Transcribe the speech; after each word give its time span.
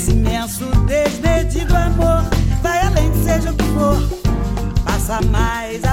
Esse 0.00 0.12
imenso 0.12 0.64
desmedido 0.86 1.76
amor 1.76 2.24
vai 2.62 2.86
além, 2.86 3.12
seja 3.22 3.50
o 3.50 3.54
que 3.54 3.64
for. 3.64 4.82
Passa 4.82 5.20
mais 5.26 5.84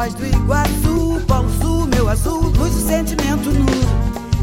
Voz 0.00 0.14
do 0.14 0.24
Iguaçu, 0.24 1.20
Paulo 1.28 1.50
Sul, 1.60 1.86
meu 1.88 2.08
azul, 2.08 2.50
luz 2.56 2.72
do 2.72 2.88
sentimento 2.88 3.50
nu. 3.50 3.66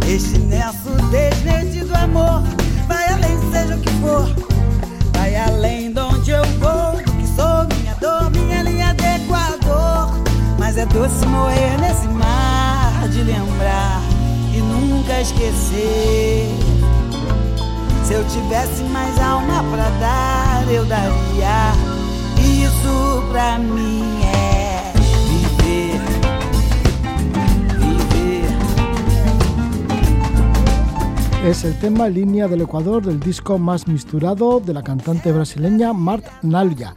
Este 0.07 0.35
imenso 0.35 0.87
desmedido 1.09 1.95
amor 1.95 2.43
vai 2.87 3.07
além, 3.07 3.39
seja 3.51 3.75
o 3.75 3.79
que 3.79 3.89
for. 3.93 4.29
Vai 5.13 5.35
além 5.35 5.91
de 5.91 5.99
onde 5.99 6.29
eu 6.29 6.43
vou, 6.59 7.01
do 7.01 7.11
que 7.11 7.27
sou, 7.35 7.65
minha 7.75 7.95
dor, 7.95 8.29
minha 8.29 8.61
linha 8.61 8.93
de 8.93 9.03
Equador. 9.03 10.11
Mas 10.59 10.77
é 10.77 10.85
doce 10.85 11.25
morrer 11.25 11.75
nesse 11.79 12.07
mar 12.07 13.09
de 13.09 13.23
lembrar 13.23 14.03
e 14.53 14.59
nunca 14.59 15.21
esquecer. 15.21 16.55
Se 18.05 18.13
eu 18.13 18.23
tivesse 18.27 18.83
mais 18.83 19.19
alma 19.19 19.63
pra 19.71 19.89
dar, 19.99 20.71
eu 20.71 20.85
daria. 20.85 21.73
Isso 22.39 23.23
pra 23.31 23.57
mim 23.57 24.21
Es 31.47 31.63
el 31.63 31.79
tema 31.79 32.09
Línea 32.09 32.49
del 32.49 32.63
Ecuador 32.63 33.05
del 33.05 33.21
disco 33.21 33.57
más 33.57 33.87
misturado 33.87 34.59
de 34.59 34.73
la 34.73 34.83
cantante 34.83 35.31
brasileña 35.31 35.93
Mart 35.93 36.25
Nalia. 36.41 36.93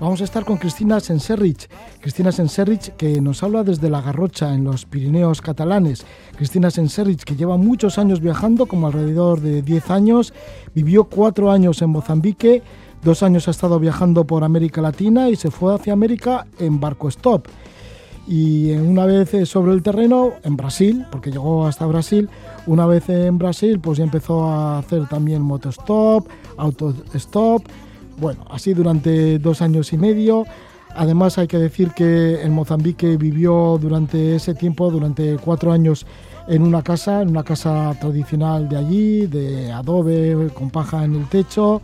Vamos 0.00 0.20
a 0.20 0.24
estar 0.24 0.44
con 0.44 0.56
Cristina 0.56 0.98
Senserrich. 0.98 1.68
Cristina 2.00 2.32
Senserrich 2.32 2.96
que 2.96 3.20
nos 3.20 3.44
habla 3.44 3.62
desde 3.62 3.88
La 3.88 4.02
Garrocha, 4.02 4.54
en 4.54 4.64
los 4.64 4.86
Pirineos 4.86 5.40
catalanes. 5.40 6.04
Cristina 6.34 6.72
Senserrich 6.72 7.22
que 7.22 7.36
lleva 7.36 7.56
muchos 7.58 7.96
años 7.96 8.20
viajando, 8.20 8.66
como 8.66 8.88
alrededor 8.88 9.40
de 9.40 9.62
10 9.62 9.90
años. 9.90 10.34
Vivió 10.74 11.04
cuatro 11.04 11.52
años 11.52 11.80
en 11.80 11.90
Mozambique, 11.90 12.64
dos 13.04 13.22
años 13.22 13.46
ha 13.46 13.52
estado 13.52 13.78
viajando 13.78 14.24
por 14.24 14.42
América 14.42 14.82
Latina 14.82 15.30
y 15.30 15.36
se 15.36 15.52
fue 15.52 15.76
hacia 15.76 15.92
América 15.92 16.48
en 16.58 16.80
barco 16.80 17.08
stop. 17.08 17.46
Y 18.26 18.70
una 18.72 19.04
vez 19.04 19.34
eh, 19.34 19.46
sobre 19.46 19.72
el 19.72 19.82
terreno, 19.82 20.34
en 20.44 20.56
Brasil, 20.56 21.04
porque 21.10 21.30
llegó 21.30 21.66
hasta 21.66 21.86
Brasil, 21.86 22.28
una 22.66 22.86
vez 22.86 23.08
en 23.08 23.36
Brasil, 23.38 23.80
pues 23.80 23.98
ya 23.98 24.04
empezó 24.04 24.44
a 24.44 24.78
hacer 24.78 25.08
también 25.08 25.42
motostop, 25.42 26.28
autostop, 26.56 27.62
bueno, 28.18 28.44
así 28.50 28.74
durante 28.74 29.38
dos 29.38 29.60
años 29.60 29.92
y 29.92 29.98
medio. 29.98 30.44
Además 30.94 31.38
hay 31.38 31.48
que 31.48 31.58
decir 31.58 31.90
que 31.92 32.42
en 32.42 32.52
Mozambique 32.52 33.16
vivió 33.16 33.78
durante 33.80 34.36
ese 34.36 34.54
tiempo, 34.54 34.90
durante 34.90 35.36
cuatro 35.38 35.72
años, 35.72 36.06
en 36.48 36.62
una 36.62 36.82
casa, 36.82 37.22
en 37.22 37.30
una 37.30 37.42
casa 37.42 37.96
tradicional 38.00 38.68
de 38.68 38.76
allí, 38.76 39.26
de 39.26 39.72
adobe, 39.72 40.50
con 40.54 40.70
paja 40.70 41.04
en 41.04 41.14
el 41.16 41.28
techo. 41.28 41.80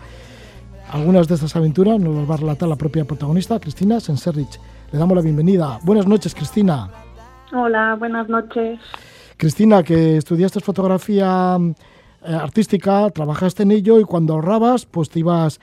Algunas 0.90 1.26
de 1.26 1.34
estas 1.34 1.56
aventuras 1.56 1.98
nos 2.00 2.14
las 2.14 2.30
va 2.30 2.34
a 2.34 2.38
relatar 2.38 2.68
la 2.68 2.76
propia 2.76 3.04
protagonista, 3.04 3.58
Cristina 3.58 3.98
Senserrich. 4.00 4.60
Le 4.90 4.98
damos 4.98 5.16
la 5.16 5.22
bienvenida. 5.22 5.78
Buenas 5.84 6.06
noches, 6.06 6.34
Cristina. 6.34 6.88
Hola, 7.52 7.94
buenas 7.98 8.26
noches. 8.28 8.80
Cristina, 9.36 9.82
que 9.82 10.16
estudiaste 10.16 10.60
fotografía 10.60 11.58
eh, 12.24 12.34
artística, 12.34 13.10
trabajaste 13.10 13.64
en 13.64 13.72
ello 13.72 14.00
y 14.00 14.04
cuando 14.04 14.32
ahorrabas, 14.32 14.86
pues 14.86 15.10
te 15.10 15.18
ibas 15.18 15.60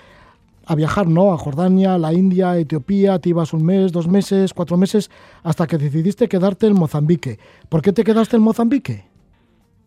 a 0.67 0.75
viajar, 0.75 1.07
¿no? 1.07 1.33
A 1.33 1.37
Jordania, 1.37 1.97
la 1.97 2.13
India, 2.13 2.55
Etiopía, 2.55 3.17
te 3.17 3.29
ibas 3.29 3.51
un 3.53 3.65
mes, 3.65 3.91
dos 3.91 4.07
meses, 4.07 4.53
cuatro 4.53 4.77
meses, 4.77 5.09
hasta 5.43 5.65
que 5.65 5.79
decidiste 5.79 6.27
quedarte 6.27 6.67
en 6.67 6.73
Mozambique. 6.73 7.39
¿Por 7.67 7.81
qué 7.81 7.91
te 7.93 8.03
quedaste 8.03 8.35
en 8.35 8.43
Mozambique? 8.43 9.05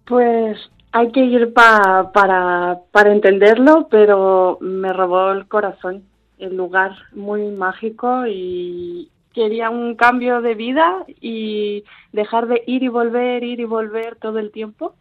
Pues 0.04 0.58
hay 0.90 1.12
que 1.12 1.24
ir 1.24 1.52
pa, 1.52 2.10
para, 2.12 2.80
para 2.90 3.12
entenderlo, 3.12 3.86
pero 3.88 4.58
me 4.60 4.92
robó 4.92 5.30
el 5.30 5.46
corazón, 5.46 6.02
el 6.38 6.56
lugar 6.56 6.96
muy 7.12 7.50
mágico 7.50 8.26
y 8.26 9.10
quería 9.38 9.70
un 9.70 9.94
cambio 9.94 10.40
de 10.40 10.56
vida 10.56 11.04
y 11.20 11.84
dejar 12.12 12.48
de 12.48 12.64
ir 12.66 12.82
y 12.82 12.88
volver, 12.88 13.44
ir 13.44 13.60
y 13.60 13.64
volver 13.64 14.16
todo 14.16 14.40
el 14.40 14.50
tiempo. 14.50 14.96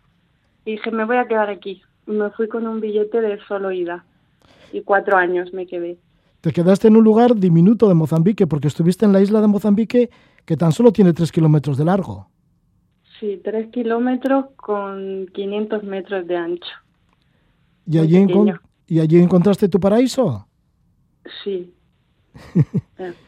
Y 0.63 0.73
dije, 0.73 0.91
me 0.91 1.05
voy 1.05 1.17
a 1.17 1.27
quedar 1.27 1.49
aquí. 1.49 1.81
Me 2.05 2.29
fui 2.29 2.47
con 2.47 2.67
un 2.67 2.79
billete 2.79 3.19
de 3.19 3.39
solo 3.47 3.71
ida 3.71 4.05
y 4.71 4.81
cuatro 4.81 5.17
años 5.17 5.53
me 5.53 5.65
quedé. 5.65 5.97
Te 6.41 6.51
quedaste 6.51 6.87
en 6.87 6.97
un 6.97 7.03
lugar 7.03 7.35
diminuto 7.35 7.89
de 7.89 7.95
Mozambique 7.95 8.45
porque 8.45 8.67
estuviste 8.67 9.05
en 9.05 9.13
la 9.13 9.21
isla 9.21 9.41
de 9.41 9.47
Mozambique 9.47 10.11
que 10.45 10.55
tan 10.55 10.71
solo 10.71 10.91
tiene 10.91 11.13
tres 11.13 11.31
kilómetros 11.31 11.75
de 11.75 11.85
largo. 11.85 12.29
Sí, 13.19 13.41
tres 13.43 13.71
kilómetros 13.71 14.45
con 14.55 15.27
500 15.33 15.81
metros 15.81 16.27
de 16.27 16.37
ancho. 16.37 16.75
¿Y 17.87 17.97
allí, 17.97 18.27
¿Y 18.85 18.99
allí 18.99 19.17
encontraste 19.17 19.67
tu 19.67 19.79
paraíso? 19.79 20.47
Sí. 21.43 21.73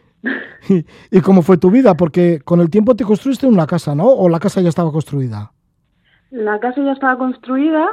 ¿Y, 0.70 0.86
¿Y 1.12 1.22
cómo 1.22 1.42
fue 1.42 1.58
tu 1.58 1.72
vida? 1.72 1.96
Porque 1.96 2.40
con 2.44 2.60
el 2.62 2.70
tiempo 2.70 2.96
te 2.96 3.04
construiste 3.04 3.48
una 3.48 3.68
casa, 3.68 3.96
¿no? 3.96 4.08
¿O 4.08 4.30
la 4.30 4.40
casa 4.40 4.62
ya 4.62 4.70
estaba 4.70 4.92
construida? 4.92 5.52
La 6.32 6.60
casa 6.60 6.82
ya 6.84 6.92
estaba 6.92 7.18
construida, 7.18 7.88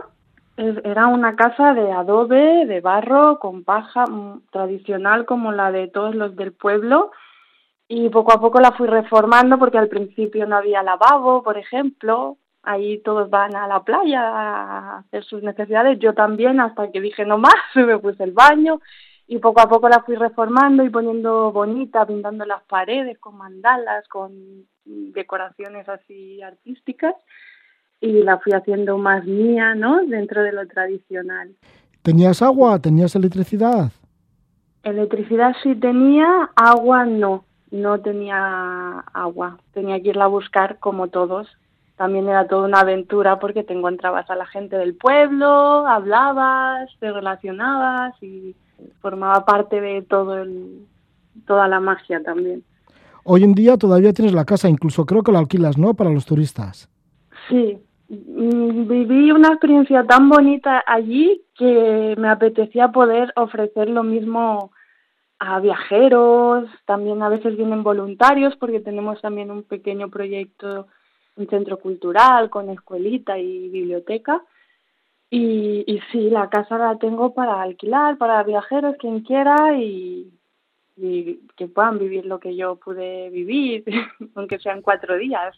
era 0.56 1.06
una 1.06 1.36
casa 1.36 1.74
de 1.74 1.92
adobe, 1.92 2.66
de 2.66 2.80
barro, 2.80 3.38
con 3.38 3.64
paja 3.64 4.04
tradicional 4.50 5.26
como 5.26 5.52
la 5.52 5.70
de 5.70 5.88
todos 5.88 6.14
los 6.14 6.34
del 6.36 6.52
pueblo 6.52 7.10
y 7.88 8.08
poco 8.08 8.32
a 8.32 8.40
poco 8.40 8.60
la 8.60 8.72
fui 8.72 8.86
reformando 8.88 9.58
porque 9.58 9.78
al 9.78 9.88
principio 9.88 10.46
no 10.46 10.56
había 10.56 10.82
lavabo, 10.82 11.42
por 11.42 11.56
ejemplo, 11.56 12.38
ahí 12.62 12.98
todos 12.98 13.30
van 13.30 13.54
a 13.54 13.68
la 13.68 13.84
playa 13.84 14.20
a 14.22 14.98
hacer 14.98 15.24
sus 15.24 15.42
necesidades, 15.42 15.98
yo 15.98 16.14
también 16.14 16.58
hasta 16.60 16.90
que 16.90 17.00
dije 17.00 17.24
no 17.24 17.38
más, 17.38 17.54
me 17.74 17.98
puse 17.98 18.24
el 18.24 18.32
baño 18.32 18.80
y 19.28 19.38
poco 19.38 19.60
a 19.60 19.68
poco 19.68 19.88
la 19.88 20.02
fui 20.02 20.14
reformando 20.14 20.84
y 20.84 20.90
poniendo 20.90 21.50
bonita, 21.52 22.06
pintando 22.06 22.44
las 22.44 22.62
paredes 22.64 23.18
con 23.18 23.36
mandalas, 23.36 24.06
con 24.08 24.66
decoraciones 24.84 25.88
así 25.88 26.40
artísticas 26.42 27.14
y 28.00 28.22
la 28.22 28.38
fui 28.38 28.52
haciendo 28.52 28.98
más 28.98 29.24
mía, 29.24 29.74
¿no? 29.74 30.04
Dentro 30.06 30.42
de 30.42 30.52
lo 30.52 30.66
tradicional. 30.68 31.56
¿Tenías 32.02 32.40
agua? 32.40 32.78
¿Tenías 32.78 33.16
electricidad? 33.16 33.90
Electricidad 34.84 35.56
sí 35.62 35.74
tenía, 35.74 36.50
agua 36.54 37.04
no. 37.04 37.44
No 37.72 38.00
tenía 38.00 39.00
agua. 39.12 39.58
Tenía 39.72 40.00
que 40.00 40.10
irla 40.10 40.24
a 40.24 40.28
buscar 40.28 40.78
como 40.78 41.08
todos. 41.08 41.48
También 41.96 42.28
era 42.28 42.46
toda 42.46 42.68
una 42.68 42.80
aventura 42.80 43.40
porque 43.40 43.64
te 43.64 43.72
encontrabas 43.72 44.30
a 44.30 44.36
la 44.36 44.46
gente 44.46 44.76
del 44.76 44.94
pueblo, 44.94 45.86
hablabas, 45.88 46.90
te 47.00 47.10
relacionabas 47.10 48.14
y 48.22 48.54
formaba 49.06 49.44
parte 49.44 49.80
de 49.80 50.02
todo 50.02 50.42
el, 50.42 50.84
toda 51.46 51.68
la 51.68 51.78
magia 51.78 52.20
también. 52.24 52.64
Hoy 53.22 53.44
en 53.44 53.54
día 53.54 53.76
todavía 53.76 54.12
tienes 54.12 54.34
la 54.34 54.44
casa, 54.44 54.68
incluso 54.68 55.06
creo 55.06 55.22
que 55.22 55.30
la 55.30 55.38
alquilas, 55.38 55.78
¿no? 55.78 55.94
Para 55.94 56.10
los 56.10 56.26
turistas. 56.26 56.88
Sí, 57.48 57.78
viví 58.08 59.30
una 59.30 59.50
experiencia 59.50 60.04
tan 60.04 60.28
bonita 60.28 60.82
allí 60.84 61.40
que 61.56 62.16
me 62.18 62.28
apetecía 62.28 62.88
poder 62.88 63.32
ofrecer 63.36 63.88
lo 63.88 64.02
mismo 64.02 64.72
a 65.38 65.60
viajeros, 65.60 66.68
también 66.84 67.22
a 67.22 67.28
veces 67.28 67.56
vienen 67.56 67.84
voluntarios 67.84 68.56
porque 68.56 68.80
tenemos 68.80 69.20
también 69.20 69.52
un 69.52 69.62
pequeño 69.62 70.08
proyecto, 70.08 70.88
un 71.36 71.46
centro 71.46 71.78
cultural 71.78 72.50
con 72.50 72.70
escuelita 72.70 73.38
y 73.38 73.68
biblioteca. 73.68 74.42
Y, 75.30 75.84
y 75.86 76.00
sí, 76.12 76.30
la 76.30 76.48
casa 76.48 76.78
la 76.78 76.98
tengo 76.98 77.34
para 77.34 77.62
alquilar, 77.62 78.16
para 78.16 78.42
viajeros, 78.44 78.96
quien 78.98 79.20
quiera, 79.20 79.76
y, 79.76 80.32
y 80.96 81.40
que 81.56 81.66
puedan 81.66 81.98
vivir 81.98 82.26
lo 82.26 82.38
que 82.38 82.56
yo 82.56 82.76
pude 82.76 83.30
vivir, 83.30 83.84
aunque 84.34 84.58
sean 84.58 84.82
cuatro 84.82 85.16
días. 85.16 85.54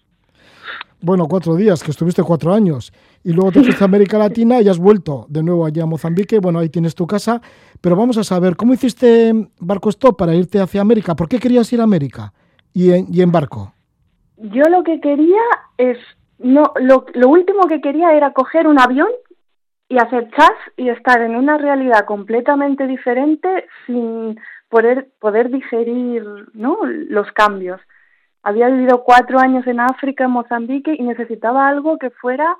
Bueno, 1.00 1.26
cuatro 1.28 1.54
días, 1.54 1.82
que 1.82 1.92
estuviste 1.92 2.22
cuatro 2.22 2.52
años. 2.52 2.92
Y 3.22 3.32
luego 3.32 3.52
te 3.52 3.62
fuiste 3.62 3.84
a 3.84 3.86
América 3.86 4.18
Latina 4.26 4.60
y 4.60 4.68
has 4.68 4.78
vuelto 4.78 5.26
de 5.28 5.42
nuevo 5.42 5.64
allá 5.64 5.84
a 5.84 5.86
Mozambique. 5.86 6.40
Bueno, 6.40 6.58
ahí 6.58 6.70
tienes 6.70 6.94
tu 6.94 7.06
casa. 7.06 7.40
Pero 7.80 7.94
vamos 7.94 8.18
a 8.18 8.24
saber, 8.24 8.56
¿cómo 8.56 8.74
hiciste 8.74 9.32
barco 9.60 9.90
stop 9.90 10.16
para 10.18 10.34
irte 10.34 10.60
hacia 10.60 10.80
América? 10.80 11.14
¿Por 11.14 11.28
qué 11.28 11.38
querías 11.38 11.72
ir 11.72 11.80
a 11.80 11.84
América 11.84 12.32
y 12.72 12.90
en, 12.90 13.06
y 13.12 13.22
en 13.22 13.30
barco? 13.30 13.72
Yo 14.38 14.64
lo 14.64 14.82
que 14.82 15.00
quería 15.00 15.42
es, 15.76 15.98
no, 16.38 16.72
lo, 16.80 17.06
lo 17.14 17.28
último 17.28 17.66
que 17.68 17.80
quería 17.80 18.12
era 18.16 18.32
coger 18.32 18.66
un 18.66 18.80
avión 18.80 19.08
y 19.88 19.98
hacer 19.98 20.30
chas 20.30 20.52
y 20.76 20.90
estar 20.90 21.20
en 21.22 21.34
una 21.34 21.56
realidad 21.56 22.04
completamente 22.04 22.86
diferente 22.86 23.66
sin 23.86 24.38
poder, 24.68 25.08
poder 25.18 25.50
digerir 25.50 26.24
¿no? 26.52 26.78
los 26.84 27.30
cambios. 27.32 27.80
Había 28.42 28.68
vivido 28.68 29.02
cuatro 29.02 29.38
años 29.38 29.66
en 29.66 29.80
África, 29.80 30.24
en 30.24 30.30
Mozambique, 30.30 30.94
y 30.96 31.02
necesitaba 31.02 31.68
algo 31.68 31.98
que 31.98 32.10
fuera 32.10 32.56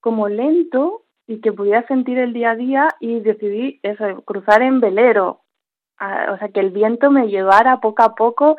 como 0.00 0.28
lento 0.28 1.02
y 1.26 1.40
que 1.40 1.52
pudiera 1.52 1.86
sentir 1.86 2.18
el 2.18 2.32
día 2.32 2.52
a 2.52 2.56
día 2.56 2.88
y 2.98 3.20
decidí 3.20 3.78
eso, 3.82 4.22
cruzar 4.22 4.62
en 4.62 4.80
velero. 4.80 5.42
o 6.00 6.36
sea, 6.38 6.48
que 6.52 6.60
el 6.60 6.70
viento 6.70 7.10
me 7.10 7.28
llevara 7.28 7.80
poco 7.80 8.02
a 8.02 8.14
poco 8.14 8.56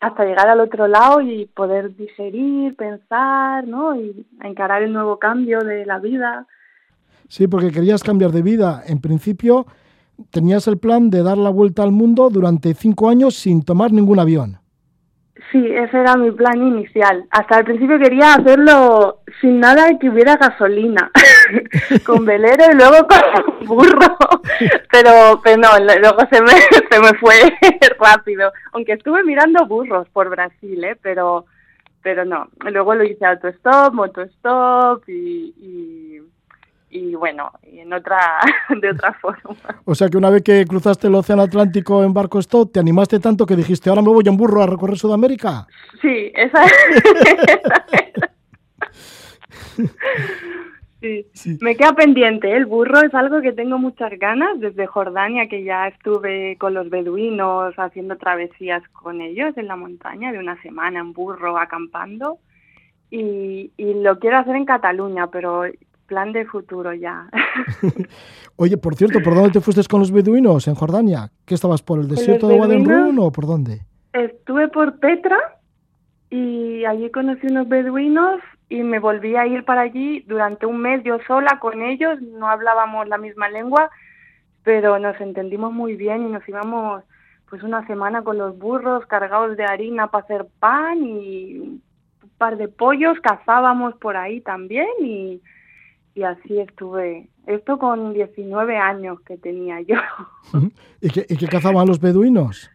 hasta 0.00 0.24
llegar 0.24 0.48
al 0.48 0.60
otro 0.60 0.86
lado 0.86 1.20
y 1.20 1.46
poder 1.46 1.96
digerir, 1.96 2.76
pensar, 2.76 3.66
¿no? 3.66 3.96
Y 3.96 4.26
encarar 4.42 4.82
el 4.82 4.92
nuevo 4.92 5.18
cambio 5.18 5.60
de 5.60 5.84
la 5.86 5.98
vida. 5.98 6.46
Sí, 7.28 7.46
porque 7.46 7.70
querías 7.70 8.02
cambiar 8.02 8.32
de 8.32 8.42
vida. 8.42 8.82
En 8.86 9.00
principio, 9.00 9.66
tenías 10.30 10.66
el 10.66 10.78
plan 10.78 11.10
de 11.10 11.22
dar 11.22 11.38
la 11.38 11.50
vuelta 11.50 11.82
al 11.82 11.92
mundo 11.92 12.30
durante 12.30 12.74
cinco 12.74 13.08
años 13.08 13.34
sin 13.34 13.62
tomar 13.62 13.92
ningún 13.92 14.18
avión. 14.18 14.58
Sí, 15.52 15.64
ese 15.66 15.98
era 15.98 16.16
mi 16.16 16.30
plan 16.30 16.60
inicial. 16.60 17.24
Hasta 17.30 17.60
el 17.60 17.64
principio 17.64 17.98
quería 17.98 18.34
hacerlo 18.34 19.20
sin 19.40 19.60
nada 19.60 19.90
y 19.90 19.98
que 19.98 20.10
hubiera 20.10 20.36
gasolina, 20.36 21.10
con 22.04 22.26
velero 22.26 22.64
y 22.70 22.76
luego 22.76 23.06
con 23.06 23.66
burro. 23.66 24.16
Pero, 24.90 25.40
pero 25.44 25.56
no, 25.56 25.68
luego 25.78 26.18
se 26.30 26.42
me, 26.42 26.50
se 26.90 27.00
me 27.00 27.14
fue 27.18 27.34
rápido. 28.00 28.50
Aunque 28.72 28.92
estuve 28.92 29.22
mirando 29.22 29.66
burros 29.66 30.08
por 30.08 30.28
Brasil, 30.30 30.82
¿eh? 30.82 30.96
pero, 31.00 31.44
pero 32.02 32.24
no. 32.24 32.48
Luego 32.70 32.94
lo 32.94 33.04
hice 33.04 33.24
autostop, 33.24 33.94
motostop 33.94 35.08
y, 35.08 35.54
y 35.56 36.07
y 36.90 37.14
bueno, 37.14 37.52
y 37.62 37.80
en 37.80 37.92
otra, 37.92 38.38
de 38.80 38.90
otra 38.90 39.12
forma. 39.14 39.54
O 39.84 39.94
sea 39.94 40.08
que 40.08 40.16
una 40.16 40.30
vez 40.30 40.42
que 40.42 40.64
cruzaste 40.66 41.08
el 41.08 41.14
Océano 41.14 41.42
Atlántico 41.42 42.02
en 42.02 42.14
barco 42.14 42.38
stop, 42.38 42.72
te 42.72 42.80
animaste 42.80 43.20
tanto 43.20 43.46
que 43.46 43.56
dijiste, 43.56 43.90
ahora 43.90 44.02
me 44.02 44.08
voy 44.08 44.24
en 44.26 44.36
burro 44.36 44.62
a 44.62 44.66
recorrer 44.66 44.96
Sudamérica. 44.96 45.66
Sí, 46.00 46.32
esa, 46.34 46.64
sí. 51.00 51.00
sí. 51.34 51.58
Me 51.60 51.76
queda 51.76 51.92
pendiente, 51.92 52.50
¿eh? 52.50 52.56
el 52.56 52.66
burro 52.66 53.00
es 53.02 53.14
algo 53.14 53.40
que 53.40 53.52
tengo 53.52 53.78
muchas 53.78 54.12
ganas 54.18 54.58
desde 54.58 54.86
Jordania, 54.86 55.48
que 55.48 55.64
ya 55.64 55.88
estuve 55.88 56.56
con 56.58 56.74
los 56.74 56.90
beduinos 56.90 57.74
haciendo 57.76 58.16
travesías 58.16 58.82
con 58.88 59.20
ellos 59.20 59.56
en 59.56 59.68
la 59.68 59.76
montaña 59.76 60.32
de 60.32 60.38
una 60.38 60.60
semana 60.62 61.00
en 61.00 61.12
burro 61.12 61.58
acampando. 61.58 62.38
Y, 63.10 63.72
y 63.78 63.94
lo 63.94 64.18
quiero 64.18 64.38
hacer 64.38 64.56
en 64.56 64.66
Cataluña, 64.66 65.28
pero 65.28 65.64
plan 66.08 66.32
de 66.32 66.44
futuro 66.46 66.92
ya. 66.94 67.28
Oye, 68.56 68.76
por 68.76 68.96
cierto, 68.96 69.22
¿por 69.22 69.34
dónde 69.34 69.52
te 69.52 69.60
fuiste 69.60 69.84
con 69.88 70.00
los 70.00 70.10
beduinos 70.10 70.66
en 70.66 70.74
Jordania? 70.74 71.30
¿Qué 71.44 71.54
estabas 71.54 71.82
por 71.82 72.00
el 72.00 72.08
desierto 72.08 72.48
de 72.48 72.58
Wadden 72.58 73.18
o 73.18 73.30
por 73.30 73.46
dónde? 73.46 73.82
Estuve 74.12 74.68
por 74.68 74.98
Petra 74.98 75.38
y 76.30 76.84
allí 76.84 77.10
conocí 77.10 77.46
unos 77.46 77.68
beduinos 77.68 78.40
y 78.68 78.82
me 78.82 78.98
volví 78.98 79.36
a 79.36 79.46
ir 79.46 79.64
para 79.64 79.82
allí 79.82 80.24
durante 80.26 80.66
un 80.66 80.80
mes 80.80 81.04
yo 81.04 81.18
sola 81.26 81.58
con 81.60 81.82
ellos, 81.82 82.20
no 82.20 82.48
hablábamos 82.48 83.06
la 83.08 83.18
misma 83.18 83.48
lengua, 83.48 83.90
pero 84.64 84.98
nos 84.98 85.18
entendimos 85.20 85.72
muy 85.72 85.94
bien 85.94 86.26
y 86.26 86.30
nos 86.30 86.46
íbamos 86.48 87.04
pues 87.48 87.62
una 87.62 87.86
semana 87.86 88.22
con 88.22 88.36
los 88.36 88.58
burros 88.58 89.06
cargados 89.06 89.56
de 89.56 89.64
harina 89.64 90.08
para 90.08 90.24
hacer 90.24 90.46
pan 90.58 91.02
y 91.02 91.58
un 91.58 91.82
par 92.36 92.56
de 92.56 92.68
pollos, 92.68 93.18
cazábamos 93.20 93.94
por 93.96 94.16
ahí 94.16 94.40
también 94.40 94.88
y 95.00 95.40
y 96.18 96.24
así 96.24 96.58
estuve. 96.58 97.28
Esto 97.46 97.78
con 97.78 98.12
19 98.12 98.76
años 98.76 99.20
que 99.20 99.38
tenía 99.38 99.80
yo. 99.82 99.96
¿Y 101.00 101.10
qué, 101.10 101.26
y 101.28 101.46
cazaban 101.46 101.86
los 101.86 102.00
beduinos? 102.00 102.68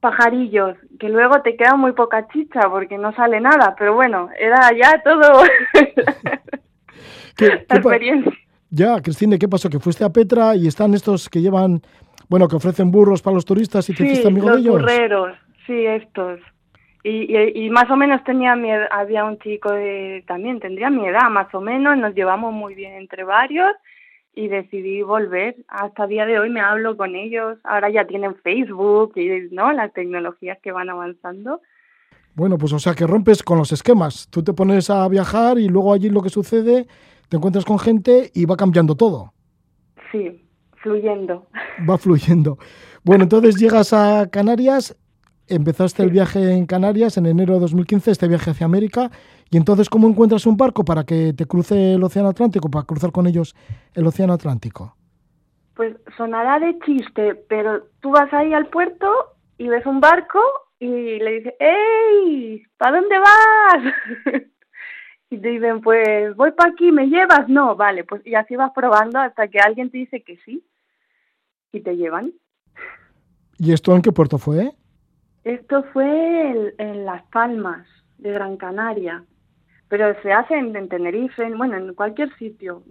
Pajarillos, 0.00 0.76
que 0.98 1.10
luego 1.10 1.42
te 1.42 1.56
queda 1.56 1.76
muy 1.76 1.92
poca 1.92 2.26
chicha 2.28 2.60
porque 2.70 2.96
no 2.96 3.14
sale 3.14 3.40
nada, 3.40 3.74
pero 3.78 3.94
bueno, 3.94 4.28
era 4.38 4.70
ya 4.78 5.02
todo 5.02 5.42
¿Qué, 7.36 7.46
experiencia. 7.46 8.32
Ya, 8.70 9.00
Cristina, 9.00 9.38
¿qué 9.38 9.48
pasó? 9.48 9.68
Que 9.68 9.78
fuiste 9.78 10.04
a 10.04 10.10
Petra 10.10 10.56
y 10.56 10.66
están 10.66 10.94
estos 10.94 11.28
que 11.28 11.40
llevan, 11.40 11.82
bueno, 12.28 12.48
que 12.48 12.56
ofrecen 12.56 12.90
burros 12.90 13.22
para 13.22 13.34
los 13.34 13.44
turistas 13.44 13.88
y 13.90 13.94
te 13.94 14.04
hiciste 14.04 14.28
amigo 14.28 14.50
de 14.50 14.60
ellos. 14.60 14.74
burreros, 14.80 15.36
sí, 15.66 15.86
estos. 15.86 16.40
Y, 17.06 17.36
y, 17.36 17.68
más 17.68 17.90
o 17.90 17.96
menos 17.96 18.24
tenía 18.24 18.56
mi 18.56 18.70
había 18.72 19.26
un 19.26 19.38
chico 19.38 19.70
de, 19.70 20.24
también 20.26 20.58
tendría 20.58 20.88
mi 20.88 21.06
edad 21.06 21.28
más 21.30 21.54
o 21.54 21.60
menos, 21.60 21.98
nos 21.98 22.14
llevamos 22.14 22.54
muy 22.54 22.74
bien 22.74 22.94
entre 22.94 23.24
varios 23.24 23.72
y 24.34 24.48
decidí 24.48 25.02
volver. 25.02 25.56
Hasta 25.68 26.04
el 26.04 26.08
día 26.08 26.24
de 26.24 26.38
hoy 26.38 26.48
me 26.48 26.60
hablo 26.60 26.96
con 26.96 27.14
ellos. 27.14 27.58
Ahora 27.62 27.90
ya 27.90 28.06
tienen 28.06 28.34
Facebook 28.36 29.12
y 29.16 29.48
no 29.50 29.70
las 29.72 29.92
tecnologías 29.92 30.58
que 30.62 30.72
van 30.72 30.88
avanzando. 30.88 31.60
Bueno, 32.34 32.56
pues 32.56 32.72
o 32.72 32.78
sea 32.78 32.94
que 32.94 33.06
rompes 33.06 33.42
con 33.42 33.58
los 33.58 33.70
esquemas. 33.70 34.28
Tú 34.30 34.42
te 34.42 34.54
pones 34.54 34.88
a 34.88 35.06
viajar 35.08 35.58
y 35.58 35.68
luego 35.68 35.92
allí 35.92 36.08
lo 36.08 36.22
que 36.22 36.30
sucede, 36.30 36.86
te 37.28 37.36
encuentras 37.36 37.64
con 37.64 37.78
gente 37.78 38.30
y 38.34 38.46
va 38.46 38.56
cambiando 38.56 38.96
todo. 38.96 39.32
Sí, 40.10 40.42
fluyendo. 40.76 41.46
Va 41.88 41.98
fluyendo. 41.98 42.58
Bueno, 43.04 43.24
entonces 43.24 43.56
llegas 43.56 43.92
a 43.92 44.28
Canarias 44.30 44.96
empezaste 45.48 46.02
el 46.02 46.10
viaje 46.10 46.52
en 46.52 46.66
Canarias 46.66 47.16
en 47.16 47.26
enero 47.26 47.54
de 47.54 47.60
2015, 47.60 48.10
este 48.10 48.28
viaje 48.28 48.50
hacia 48.50 48.66
América, 48.66 49.10
y 49.50 49.56
entonces 49.56 49.88
¿cómo 49.88 50.08
encuentras 50.08 50.46
un 50.46 50.56
barco 50.56 50.84
para 50.84 51.04
que 51.04 51.32
te 51.32 51.46
cruce 51.46 51.94
el 51.94 52.02
Océano 52.02 52.28
Atlántico, 52.28 52.70
para 52.70 52.86
cruzar 52.86 53.12
con 53.12 53.26
ellos 53.26 53.54
el 53.94 54.06
Océano 54.06 54.32
Atlántico? 54.32 54.96
Pues 55.74 55.96
sonará 56.16 56.58
de 56.60 56.78
chiste, 56.80 57.34
pero 57.48 57.84
tú 58.00 58.10
vas 58.10 58.32
ahí 58.32 58.52
al 58.52 58.66
puerto 58.66 59.06
y 59.58 59.68
ves 59.68 59.84
un 59.86 60.00
barco 60.00 60.38
y 60.78 60.86
le 60.86 61.38
dices, 61.38 61.54
¡Ey! 61.58 62.62
¿Para 62.76 63.00
dónde 63.00 63.18
vas? 63.18 63.94
y 65.30 65.38
te 65.38 65.48
dicen, 65.48 65.80
pues 65.80 66.34
voy 66.36 66.52
para 66.52 66.70
aquí, 66.70 66.92
¿me 66.92 67.06
llevas? 67.06 67.48
No, 67.48 67.76
vale, 67.76 68.04
pues 68.04 68.24
y 68.26 68.34
así 68.34 68.56
vas 68.56 68.72
probando 68.74 69.18
hasta 69.18 69.48
que 69.48 69.58
alguien 69.58 69.90
te 69.90 69.98
dice 69.98 70.22
que 70.22 70.36
sí 70.44 70.64
y 71.72 71.80
te 71.80 71.96
llevan. 71.96 72.32
¿Y 73.58 73.72
esto 73.72 73.94
en 73.94 74.02
qué 74.02 74.12
puerto 74.12 74.38
fue? 74.38 74.72
Esto 75.44 75.84
fue 75.92 76.72
en, 76.78 77.04
Las 77.04 77.22
Palmas 77.24 77.86
de 78.16 78.32
Gran 78.32 78.56
Canaria, 78.56 79.24
pero 79.88 80.14
se 80.22 80.32
hace 80.32 80.54
en, 80.54 80.88
Tenerife, 80.88 81.54
bueno, 81.54 81.76
en 81.76 81.94
cualquier 81.94 82.34
sitio. 82.36 82.82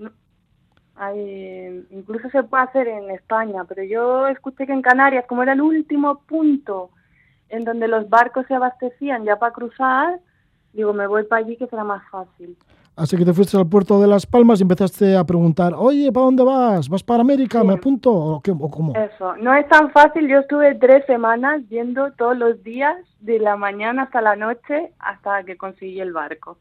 Incluso 1.89 2.29
se 2.29 2.43
puede 2.43 2.63
hacer 2.63 2.87
en 2.87 3.09
España, 3.09 3.63
pero 3.65 3.83
yo 3.83 4.27
escuché 4.27 4.67
que 4.67 4.73
en 4.73 4.83
Canarias, 4.83 5.25
como 5.27 5.41
era 5.41 5.53
el 5.53 5.61
último 5.61 6.19
punto 6.27 6.91
en 7.49 7.63
donde 7.63 7.87
los 7.87 8.07
barcos 8.07 8.45
se 8.47 8.53
abastecían 8.53 9.25
ya 9.25 9.37
para 9.37 9.53
cruzar, 9.53 10.19
digo, 10.73 10.93
me 10.93 11.07
voy 11.07 11.23
para 11.23 11.43
allí 11.43 11.57
que 11.57 11.67
será 11.67 11.83
más 11.83 12.07
fácil. 12.11 12.55
Así 12.95 13.17
que 13.17 13.25
te 13.25 13.33
fuiste 13.33 13.57
al 13.57 13.67
puerto 13.67 13.99
de 13.99 14.07
Las 14.07 14.27
Palmas 14.27 14.59
y 14.59 14.63
empezaste 14.63 15.17
a 15.17 15.23
preguntar, 15.23 15.73
oye, 15.75 16.11
¿para 16.11 16.25
dónde 16.25 16.43
vas? 16.43 16.87
¿Vas 16.87 17.01
para 17.01 17.21
América? 17.21 17.63
¿Me 17.63 17.73
apunto? 17.73 18.11
¿O, 18.11 18.41
qué, 18.41 18.51
¿O 18.51 18.69
cómo? 18.69 18.93
Eso, 18.95 19.35
no 19.37 19.55
es 19.55 19.67
tan 19.67 19.89
fácil. 19.91 20.27
Yo 20.27 20.39
estuve 20.39 20.75
tres 20.75 21.03
semanas 21.07 21.61
yendo 21.69 22.11
todos 22.11 22.37
los 22.37 22.61
días, 22.63 22.95
de 23.19 23.39
la 23.39 23.55
mañana 23.55 24.03
hasta 24.03 24.21
la 24.21 24.35
noche, 24.35 24.91
hasta 24.99 25.43
que 25.43 25.57
conseguí 25.57 25.99
el 26.01 26.13
barco. 26.13 26.57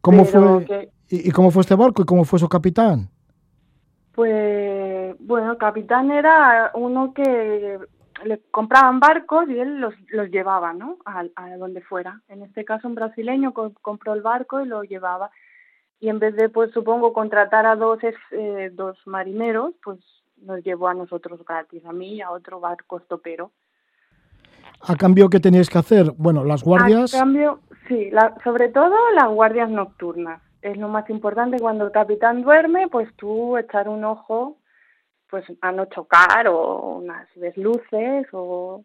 ¿Cómo 0.00 0.24
fue? 0.24 0.88
¿Y, 1.08 1.30
cómo 1.30 1.50
fue 1.50 1.60
este 1.60 1.74
barco 1.74 2.02
y 2.02 2.04
cómo 2.06 2.24
fue 2.24 2.38
su 2.38 2.48
capitán? 2.48 3.08
Pues, 4.14 5.14
bueno, 5.20 5.52
el 5.52 5.58
capitán 5.58 6.10
era 6.10 6.70
uno 6.74 7.12
que 7.12 7.78
le 8.24 8.40
compraban 8.50 9.00
barcos 9.00 9.48
y 9.48 9.58
él 9.58 9.80
los, 9.80 9.94
los 10.10 10.30
llevaba, 10.30 10.72
¿no? 10.72 10.98
A, 11.04 11.56
donde 11.56 11.80
fuera. 11.80 12.20
En 12.28 12.42
este 12.42 12.64
caso, 12.64 12.88
un 12.88 12.94
brasileño 12.94 13.52
compró 13.52 14.14
el 14.14 14.22
barco 14.22 14.60
y 14.60 14.66
lo 14.66 14.82
llevaba. 14.82 15.30
Y 16.00 16.08
en 16.08 16.18
vez 16.18 16.34
de, 16.36 16.48
pues 16.48 16.72
supongo, 16.72 17.12
contratar 17.12 17.66
a 17.66 17.76
dos, 17.76 17.98
eh, 18.32 18.70
dos 18.72 18.98
marineros, 19.06 19.74
pues 19.84 19.98
nos 20.36 20.62
llevó 20.64 20.88
a 20.88 20.94
nosotros 20.94 21.44
gratis, 21.44 21.84
a 21.84 21.92
mí 21.92 22.14
y 22.14 22.20
a 22.20 22.30
otro 22.30 22.60
barco 22.60 22.98
estopero. 22.98 23.52
¿A 24.80 24.96
cambio 24.96 25.30
qué 25.30 25.38
teníais 25.38 25.70
que 25.70 25.78
hacer? 25.78 26.12
Bueno, 26.16 26.44
las 26.44 26.64
guardias... 26.64 27.14
A 27.14 27.18
cambio, 27.18 27.60
sí, 27.86 28.10
sobre 28.42 28.68
todo 28.68 28.96
las 29.14 29.28
guardias 29.28 29.70
nocturnas. 29.70 30.42
Es 30.60 30.76
lo 30.76 30.88
más 30.88 31.08
importante 31.10 31.58
cuando 31.60 31.84
el 31.86 31.92
capitán 31.92 32.42
duerme, 32.42 32.88
pues 32.88 33.08
tú 33.16 33.56
echar 33.56 33.88
un 33.88 34.04
ojo 34.04 34.56
pues 35.32 35.46
a 35.62 35.72
no 35.72 35.86
chocar 35.86 36.46
o 36.46 36.98
unas 36.98 37.26
luces 37.56 38.26
o, 38.32 38.84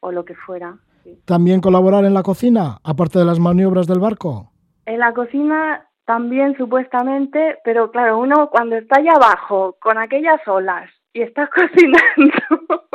o 0.00 0.10
lo 0.10 0.24
que 0.24 0.34
fuera. 0.34 0.78
¿También 1.26 1.60
colaborar 1.60 2.06
en 2.06 2.14
la 2.14 2.22
cocina, 2.22 2.78
aparte 2.82 3.18
de 3.18 3.26
las 3.26 3.38
maniobras 3.38 3.86
del 3.86 4.00
barco? 4.00 4.50
En 4.86 5.00
la 5.00 5.12
cocina 5.12 5.86
también 6.06 6.56
supuestamente, 6.56 7.58
pero 7.62 7.90
claro, 7.90 8.20
uno 8.20 8.48
cuando 8.48 8.76
está 8.76 9.00
allá 9.00 9.12
abajo 9.16 9.76
con 9.82 9.98
aquellas 9.98 10.40
olas 10.48 10.90
y 11.12 11.20
estás 11.20 11.50
cocinando, 11.54 12.86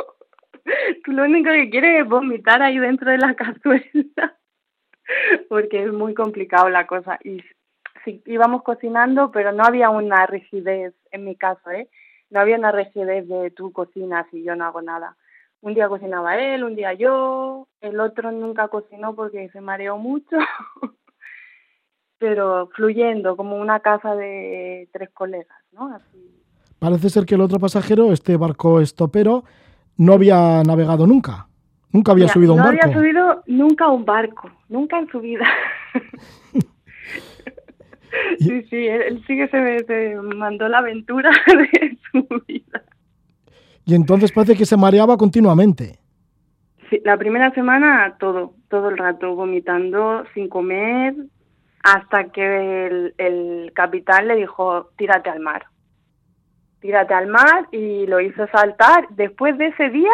tú 1.04 1.12
lo 1.12 1.22
único 1.22 1.52
que 1.52 1.70
quieres 1.70 2.02
es 2.02 2.08
vomitar 2.08 2.62
ahí 2.62 2.80
dentro 2.80 3.12
de 3.12 3.18
la 3.18 3.34
cazuela, 3.34 4.36
porque 5.48 5.84
es 5.84 5.92
muy 5.92 6.14
complicado 6.14 6.68
la 6.68 6.88
cosa. 6.88 7.16
Y 7.22 7.44
sí, 8.04 8.20
íbamos 8.26 8.64
cocinando, 8.64 9.30
pero 9.30 9.52
no 9.52 9.62
había 9.62 9.88
una 9.90 10.26
rigidez, 10.26 10.96
en 11.12 11.24
mi 11.24 11.36
caso, 11.36 11.70
¿eh? 11.70 11.88
No 12.30 12.40
había 12.40 12.56
una 12.56 12.72
rigidez 12.72 13.28
de 13.28 13.50
tú 13.50 13.72
cocinas 13.72 14.26
y 14.32 14.42
yo 14.42 14.54
no 14.56 14.64
hago 14.64 14.82
nada. 14.82 15.16
Un 15.60 15.74
día 15.74 15.88
cocinaba 15.88 16.38
él, 16.38 16.64
un 16.64 16.74
día 16.74 16.94
yo, 16.94 17.68
el 17.80 18.00
otro 18.00 18.32
nunca 18.32 18.68
cocinó 18.68 19.14
porque 19.14 19.50
se 19.50 19.60
mareó 19.60 19.98
mucho, 19.98 20.36
pero 22.18 22.68
fluyendo 22.74 23.36
como 23.36 23.56
una 23.56 23.80
casa 23.80 24.14
de 24.14 24.88
tres 24.92 25.10
colegas, 25.10 25.58
¿no? 25.72 25.94
Así. 25.94 26.40
Parece 26.78 27.10
ser 27.10 27.26
que 27.26 27.34
el 27.34 27.42
otro 27.42 27.58
pasajero, 27.58 28.10
este 28.12 28.36
barco 28.38 28.80
estopero, 28.80 29.44
no 29.98 30.14
había 30.14 30.62
navegado 30.62 31.06
nunca. 31.06 31.46
Nunca 31.92 32.12
había 32.12 32.28
subido 32.28 32.52
a 32.52 32.54
un 32.54 32.62
barco. 32.62 32.76
No 32.76 32.82
había 32.82 32.94
subido 32.94 33.42
nunca 33.46 33.88
un 33.88 34.04
barco, 34.04 34.50
nunca 34.68 34.98
en 34.98 35.08
su 35.08 35.20
vida. 35.20 35.44
Sí, 38.38 38.62
sí, 38.70 38.86
él, 38.86 39.22
sí 39.26 39.36
que 39.36 39.48
se, 39.48 40.16
mandó 40.16 40.68
la 40.68 40.78
aventura 40.78 41.30
de 41.46 41.98
su 42.10 42.26
vida. 42.46 42.82
Y 43.84 43.94
entonces 43.94 44.32
parece 44.32 44.56
que 44.56 44.66
se 44.66 44.76
mareaba 44.76 45.16
continuamente. 45.16 45.98
Sí, 46.88 47.00
la 47.04 47.16
primera 47.16 47.52
semana 47.52 48.16
todo, 48.18 48.54
todo 48.68 48.88
el 48.88 48.98
rato, 48.98 49.34
vomitando, 49.34 50.24
sin 50.34 50.48
comer, 50.48 51.14
hasta 51.82 52.30
que 52.30 52.86
el, 52.86 53.14
el 53.18 53.72
capitán 53.74 54.28
le 54.28 54.36
dijo, 54.36 54.90
tírate 54.96 55.30
al 55.30 55.40
mar. 55.40 55.66
Tírate 56.80 57.14
al 57.14 57.26
mar 57.26 57.68
y 57.72 58.06
lo 58.06 58.20
hizo 58.20 58.46
saltar. 58.48 59.06
Después 59.10 59.56
de 59.58 59.68
ese 59.68 59.90
día, 59.90 60.12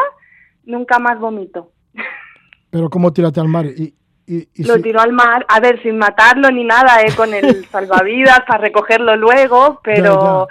nunca 0.64 0.98
más 0.98 1.18
vomitó. 1.18 1.72
Pero 2.70 2.90
¿cómo 2.90 3.12
tírate 3.12 3.40
al 3.40 3.48
mar? 3.48 3.66
¿Y, 3.66 3.94
lo 4.26 4.80
tiró 4.80 5.00
al 5.00 5.12
mar, 5.12 5.46
a 5.48 5.60
ver, 5.60 5.80
sin 5.82 5.98
matarlo 5.98 6.50
ni 6.50 6.64
nada, 6.64 7.00
eh, 7.02 7.14
con 7.16 7.32
el 7.32 7.64
salvavidas 7.70 8.40
para 8.46 8.58
recogerlo 8.58 9.16
luego, 9.16 9.80
pero 9.82 10.48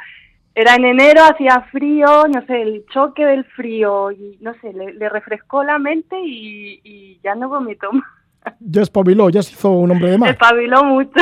era 0.55 0.75
en 0.75 0.85
enero, 0.85 1.21
hacía 1.23 1.67
frío, 1.71 2.27
no 2.27 2.45
sé, 2.45 2.61
el 2.61 2.85
choque 2.93 3.25
del 3.25 3.43
frío, 3.43 4.11
y 4.11 4.37
no 4.39 4.53
sé, 4.61 4.71
le, 4.71 5.09
refrescó 5.09 5.63
la 5.63 5.77
mente 5.77 6.15
y, 6.23 7.19
ya 7.21 7.35
no 7.35 7.49
vomitó 7.49 7.91
más. 7.91 8.05
Ya 8.59 8.83
espabiló, 8.83 9.29
ya 9.29 9.41
se 9.41 9.53
hizo 9.53 9.71
un 9.71 9.91
hombre 9.91 10.11
de 10.11 10.17
mar. 10.17 10.29
Espabiló 10.29 10.83
mucho. 10.83 11.11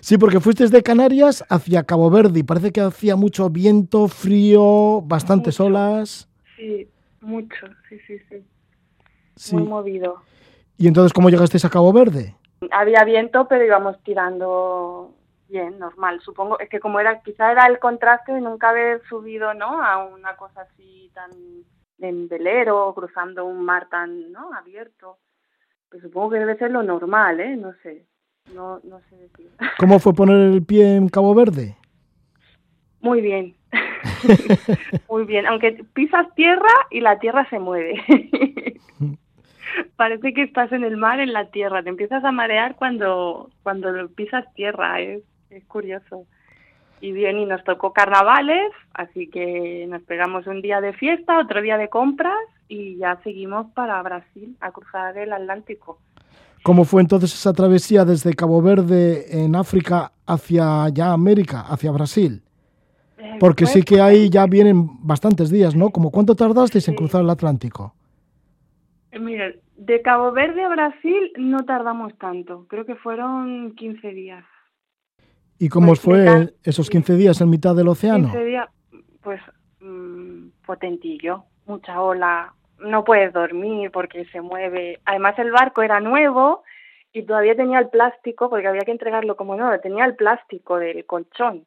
sí, 0.00 0.16
porque 0.16 0.40
fuiste 0.40 0.68
de 0.68 0.82
Canarias 0.82 1.44
hacia 1.50 1.82
Cabo 1.82 2.08
Verde 2.08 2.38
y 2.38 2.42
parece 2.44 2.70
que 2.70 2.80
hacía 2.80 3.16
mucho 3.16 3.50
viento, 3.50 4.08
frío, 4.08 5.02
bastantes 5.02 5.58
olas. 5.58 6.28
Sí, 6.56 6.88
mucho, 7.20 7.66
sí, 7.88 7.98
sí, 8.06 8.18
sí. 8.30 9.56
Muy 9.56 9.64
movido. 9.64 10.22
¿Y 10.76 10.88
entonces 10.88 11.12
cómo 11.12 11.30
llegasteis 11.30 11.64
a 11.64 11.70
Cabo 11.70 11.92
Verde? 11.92 12.34
Había 12.70 13.04
viento, 13.04 13.46
pero 13.48 13.64
íbamos 13.64 14.02
tirando 14.02 15.14
bien, 15.48 15.78
normal. 15.78 16.20
Supongo, 16.20 16.58
es 16.58 16.68
que 16.68 16.80
como 16.80 17.00
era, 17.00 17.22
quizá 17.22 17.52
era 17.52 17.66
el 17.66 17.78
contraste 17.78 18.32
de 18.32 18.40
nunca 18.40 18.70
haber 18.70 19.02
subido, 19.08 19.54
¿no? 19.54 19.82
A 19.82 20.04
una 20.04 20.36
cosa 20.36 20.62
así 20.62 21.10
tan 21.14 21.30
en 22.00 22.28
velero, 22.28 22.92
cruzando 22.94 23.44
un 23.44 23.64
mar 23.64 23.88
tan, 23.88 24.32
¿no? 24.32 24.52
Abierto. 24.52 25.18
Pues 25.90 26.02
supongo 26.02 26.30
que 26.30 26.38
debe 26.38 26.56
ser 26.56 26.70
lo 26.70 26.82
normal, 26.82 27.40
¿eh? 27.40 27.56
No 27.56 27.72
sé. 27.82 28.06
No, 28.52 28.80
no 28.82 29.00
sé 29.08 29.16
decir. 29.16 29.50
¿Cómo 29.78 29.98
fue 29.98 30.12
poner 30.12 30.52
el 30.52 30.64
pie 30.64 30.96
en 30.96 31.08
Cabo 31.08 31.34
Verde? 31.34 31.76
Muy 33.00 33.20
bien. 33.20 33.56
Muy 35.08 35.24
bien, 35.24 35.46
aunque 35.46 35.84
pisas 35.94 36.26
tierra 36.34 36.72
y 36.90 37.00
la 37.00 37.18
tierra 37.18 37.48
se 37.50 37.58
mueve. 37.58 37.94
parece 39.96 40.32
que 40.34 40.42
estás 40.42 40.72
en 40.72 40.84
el 40.84 40.96
mar, 40.96 41.20
en 41.20 41.32
la 41.32 41.50
tierra. 41.50 41.82
Te 41.82 41.88
empiezas 41.88 42.24
a 42.24 42.32
marear 42.32 42.76
cuando, 42.76 43.50
cuando 43.62 43.88
pisas 44.08 44.44
tierra. 44.54 45.00
Es, 45.00 45.22
es 45.50 45.64
curioso. 45.64 46.26
Y 47.00 47.12
bien, 47.12 47.38
y 47.38 47.44
nos 47.44 47.62
tocó 47.64 47.92
carnavales, 47.92 48.72
así 48.94 49.28
que 49.28 49.86
nos 49.88 50.02
pegamos 50.02 50.46
un 50.46 50.62
día 50.62 50.80
de 50.80 50.94
fiesta, 50.94 51.38
otro 51.38 51.60
día 51.60 51.76
de 51.76 51.88
compras 51.88 52.38
y 52.68 52.96
ya 52.96 53.20
seguimos 53.22 53.66
para 53.72 54.00
Brasil 54.02 54.56
a 54.60 54.70
cruzar 54.70 55.18
el 55.18 55.32
Atlántico. 55.32 55.98
¿Cómo 56.62 56.84
fue 56.84 57.02
entonces 57.02 57.34
esa 57.34 57.52
travesía 57.52 58.06
desde 58.06 58.32
Cabo 58.32 58.62
Verde 58.62 59.44
en 59.44 59.54
África 59.54 60.12
hacia 60.26 60.88
ya 60.88 61.12
América, 61.12 61.60
hacia 61.68 61.90
Brasil? 61.90 62.42
Eh, 63.18 63.36
Porque 63.38 63.66
sí 63.66 63.82
que 63.82 64.00
ahí 64.00 64.30
ya 64.30 64.46
vienen 64.46 64.88
bastantes 65.06 65.50
días, 65.50 65.74
¿no? 65.74 65.90
¿Cómo 65.90 66.10
cuánto 66.10 66.34
tardasteis 66.34 66.88
en 66.88 66.94
cruzar 66.94 67.20
el 67.20 67.28
Atlántico? 67.28 67.94
Mira, 69.12 69.52
de 69.76 70.02
Cabo 70.02 70.32
Verde 70.32 70.62
a 70.62 70.68
Brasil 70.68 71.32
no 71.36 71.64
tardamos 71.64 72.16
tanto, 72.18 72.66
creo 72.68 72.84
que 72.84 72.94
fueron 72.94 73.74
15 73.74 74.08
días. 74.08 74.44
¿Y 75.58 75.68
cómo 75.68 75.88
pues 75.88 76.00
fue 76.00 76.54
esos 76.62 76.90
15 76.90 77.16
días 77.16 77.40
en 77.40 77.50
mitad 77.50 77.74
del 77.74 77.88
océano? 77.88 78.28
15 78.30 78.44
días, 78.44 78.68
pues 79.22 79.40
mm, 79.80 80.48
potentillo, 80.66 81.44
mucha 81.66 82.00
ola, 82.00 82.54
no 82.78 83.04
puedes 83.04 83.32
dormir 83.32 83.90
porque 83.90 84.24
se 84.26 84.40
mueve. 84.40 85.00
Además 85.04 85.38
el 85.38 85.50
barco 85.50 85.82
era 85.82 86.00
nuevo 86.00 86.62
y 87.12 87.22
todavía 87.22 87.54
tenía 87.54 87.78
el 87.78 87.88
plástico, 87.88 88.50
porque 88.50 88.66
había 88.66 88.82
que 88.82 88.90
entregarlo 88.90 89.36
como 89.36 89.56
nuevo, 89.56 89.78
tenía 89.80 90.04
el 90.04 90.16
plástico 90.16 90.78
del 90.78 91.06
colchón. 91.06 91.66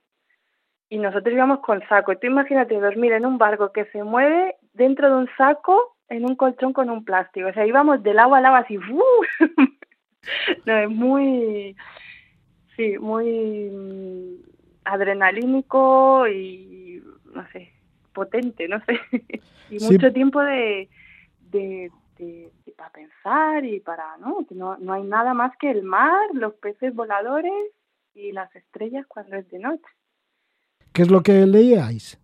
Y 0.90 1.00
nosotros 1.00 1.34
íbamos 1.34 1.60
con 1.60 1.82
saco. 1.88 2.12
Y 2.12 2.18
tú 2.18 2.28
imagínate 2.28 2.80
dormir 2.80 3.14
en 3.14 3.26
un 3.26 3.38
barco 3.38 3.72
que 3.72 3.86
se 3.86 4.04
mueve 4.04 4.56
dentro 4.74 5.10
de 5.10 5.16
un 5.16 5.30
saco 5.38 5.97
en 6.10 6.26
un 6.26 6.36
colchón 6.36 6.74
con 6.74 6.90
un 6.90 7.04
plástico. 7.04 7.48
O 7.48 7.54
sea, 7.54 7.66
íbamos 7.66 8.04
del 8.04 8.20
agua 8.20 8.38
al 8.40 8.46
agua 8.46 8.60
así. 8.60 8.78
no, 10.66 10.78
es 10.78 10.90
muy, 10.90 11.76
sí, 12.76 12.98
muy 12.98 13.70
mm, 13.70 14.36
adrenalínico 14.86 16.28
y, 16.28 17.04
no 17.34 17.48
sé, 17.52 17.72
potente, 18.14 18.68
no 18.68 18.80
sé. 18.86 19.00
y 19.70 19.80
mucho 19.80 20.12
tiempo 20.14 20.42
de, 20.42 20.90
de, 21.52 21.92
de, 22.18 22.52
para 22.76 22.92
pensar 22.92 23.66
y 23.66 23.80
para, 23.80 24.18
¿no? 24.18 24.46
Que 24.48 24.56
no, 24.56 24.78
no 24.78 24.94
hay 24.94 25.04
nada 25.04 25.34
más 25.34 25.56
que 25.58 25.72
el 25.72 25.84
mar, 25.84 26.28
los 26.34 26.54
peces 26.56 26.94
voladores 26.94 27.54
y 28.14 28.32
las 28.32 28.54
estrellas 28.56 29.06
cuando 29.08 29.36
es 29.36 29.50
de 29.50 29.60
noche. 29.60 29.86
¿Qué 30.94 31.04
es 31.04 31.12
lo 31.12 31.22
que 31.22 31.46
leíais? 31.46 32.20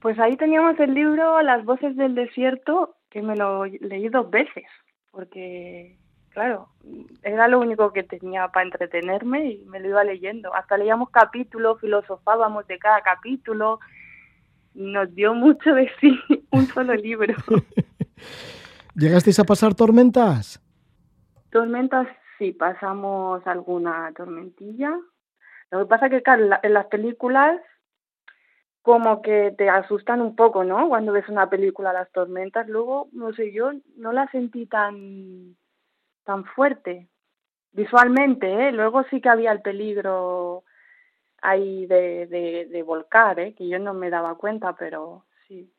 Pues 0.00 0.18
ahí 0.18 0.36
teníamos 0.36 0.78
el 0.80 0.94
libro 0.94 1.42
Las 1.42 1.64
voces 1.64 1.94
del 1.96 2.14
desierto, 2.14 2.96
que 3.10 3.20
me 3.20 3.36
lo 3.36 3.66
leí 3.66 4.08
dos 4.08 4.30
veces, 4.30 4.64
porque, 5.10 5.98
claro, 6.30 6.68
era 7.22 7.48
lo 7.48 7.60
único 7.60 7.92
que 7.92 8.02
tenía 8.02 8.48
para 8.48 8.64
entretenerme 8.64 9.44
y 9.52 9.64
me 9.66 9.78
lo 9.78 9.88
iba 9.88 10.04
leyendo. 10.04 10.54
Hasta 10.54 10.78
leíamos 10.78 11.10
capítulos, 11.10 11.80
filosofábamos 11.80 12.66
de 12.66 12.78
cada 12.78 13.02
capítulo, 13.02 13.78
nos 14.72 15.14
dio 15.14 15.34
mucho 15.34 15.74
de 15.74 15.90
sí 16.00 16.18
un 16.50 16.66
solo 16.66 16.94
libro. 16.94 17.34
¿Llegasteis 18.94 19.38
a 19.38 19.44
pasar 19.44 19.74
tormentas? 19.74 20.62
Tormentas, 21.50 22.08
sí, 22.38 22.52
pasamos 22.52 23.46
alguna 23.46 24.12
tormentilla. 24.16 24.96
Lo 25.70 25.80
que 25.80 25.86
pasa 25.86 26.06
es 26.06 26.12
que, 26.12 26.22
claro, 26.22 26.48
en 26.62 26.74
las 26.74 26.86
películas 26.86 27.60
como 28.82 29.20
que 29.22 29.54
te 29.56 29.68
asustan 29.68 30.20
un 30.20 30.34
poco, 30.34 30.64
¿no? 30.64 30.88
Cuando 30.88 31.12
ves 31.12 31.28
una 31.28 31.50
película 31.50 31.92
Las 31.92 32.10
tormentas, 32.12 32.68
luego, 32.68 33.08
no 33.12 33.32
sé, 33.34 33.52
yo 33.52 33.72
no 33.96 34.12
la 34.12 34.26
sentí 34.30 34.66
tan, 34.66 35.56
tan 36.24 36.44
fuerte 36.44 37.08
visualmente, 37.72 38.68
¿eh? 38.68 38.72
Luego 38.72 39.04
sí 39.10 39.20
que 39.20 39.28
había 39.28 39.52
el 39.52 39.62
peligro 39.62 40.64
ahí 41.42 41.86
de, 41.86 42.26
de, 42.26 42.66
de 42.70 42.82
volcar, 42.82 43.38
¿eh? 43.38 43.54
Que 43.54 43.68
yo 43.68 43.78
no 43.78 43.94
me 43.94 44.10
daba 44.10 44.34
cuenta, 44.36 44.74
pero 44.76 45.24
sí. 45.46 45.72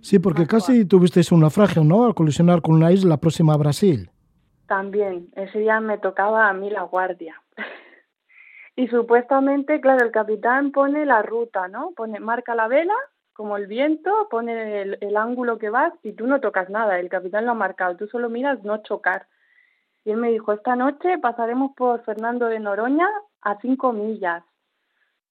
Sí, 0.00 0.18
porque 0.18 0.46
casi 0.46 0.84
tuvisteis 0.84 1.32
un 1.32 1.40
naufragio, 1.40 1.82
¿no? 1.82 2.04
Al 2.04 2.14
colisionar 2.14 2.60
con 2.60 2.74
una 2.74 2.92
isla 2.92 3.16
próxima 3.16 3.54
a 3.54 3.58
Brasil. 3.58 4.10
También, 4.66 5.28
ese 5.36 5.58
día 5.58 5.80
me 5.80 5.98
tocaba 5.98 6.48
a 6.48 6.52
mí 6.52 6.70
la 6.70 6.82
guardia. 6.82 7.40
Y 8.76 8.88
supuestamente, 8.88 9.80
claro, 9.80 10.04
el 10.04 10.10
capitán 10.10 10.72
pone 10.72 11.06
la 11.06 11.22
ruta, 11.22 11.68
¿no? 11.68 11.92
Pone, 11.92 12.18
marca 12.18 12.54
la 12.54 12.66
vela, 12.66 12.94
como 13.32 13.56
el 13.56 13.66
viento, 13.66 14.28
pone 14.30 14.82
el, 14.82 15.16
ángulo 15.16 15.58
que 15.58 15.70
vas 15.70 15.92
y 16.02 16.12
tú 16.12 16.26
no 16.26 16.40
tocas 16.40 16.70
nada, 16.70 16.98
el 16.98 17.08
capitán 17.08 17.44
lo 17.44 17.52
ha 17.52 17.54
marcado, 17.54 17.96
tú 17.96 18.06
solo 18.08 18.28
miras 18.28 18.62
no 18.64 18.78
chocar. 18.78 19.26
Y 20.04 20.10
él 20.10 20.18
me 20.18 20.30
dijo, 20.30 20.52
esta 20.52 20.76
noche 20.76 21.18
pasaremos 21.18 21.72
por 21.76 22.02
Fernando 22.04 22.46
de 22.46 22.60
Noroña 22.60 23.08
a 23.42 23.58
cinco 23.60 23.92
millas. 23.92 24.44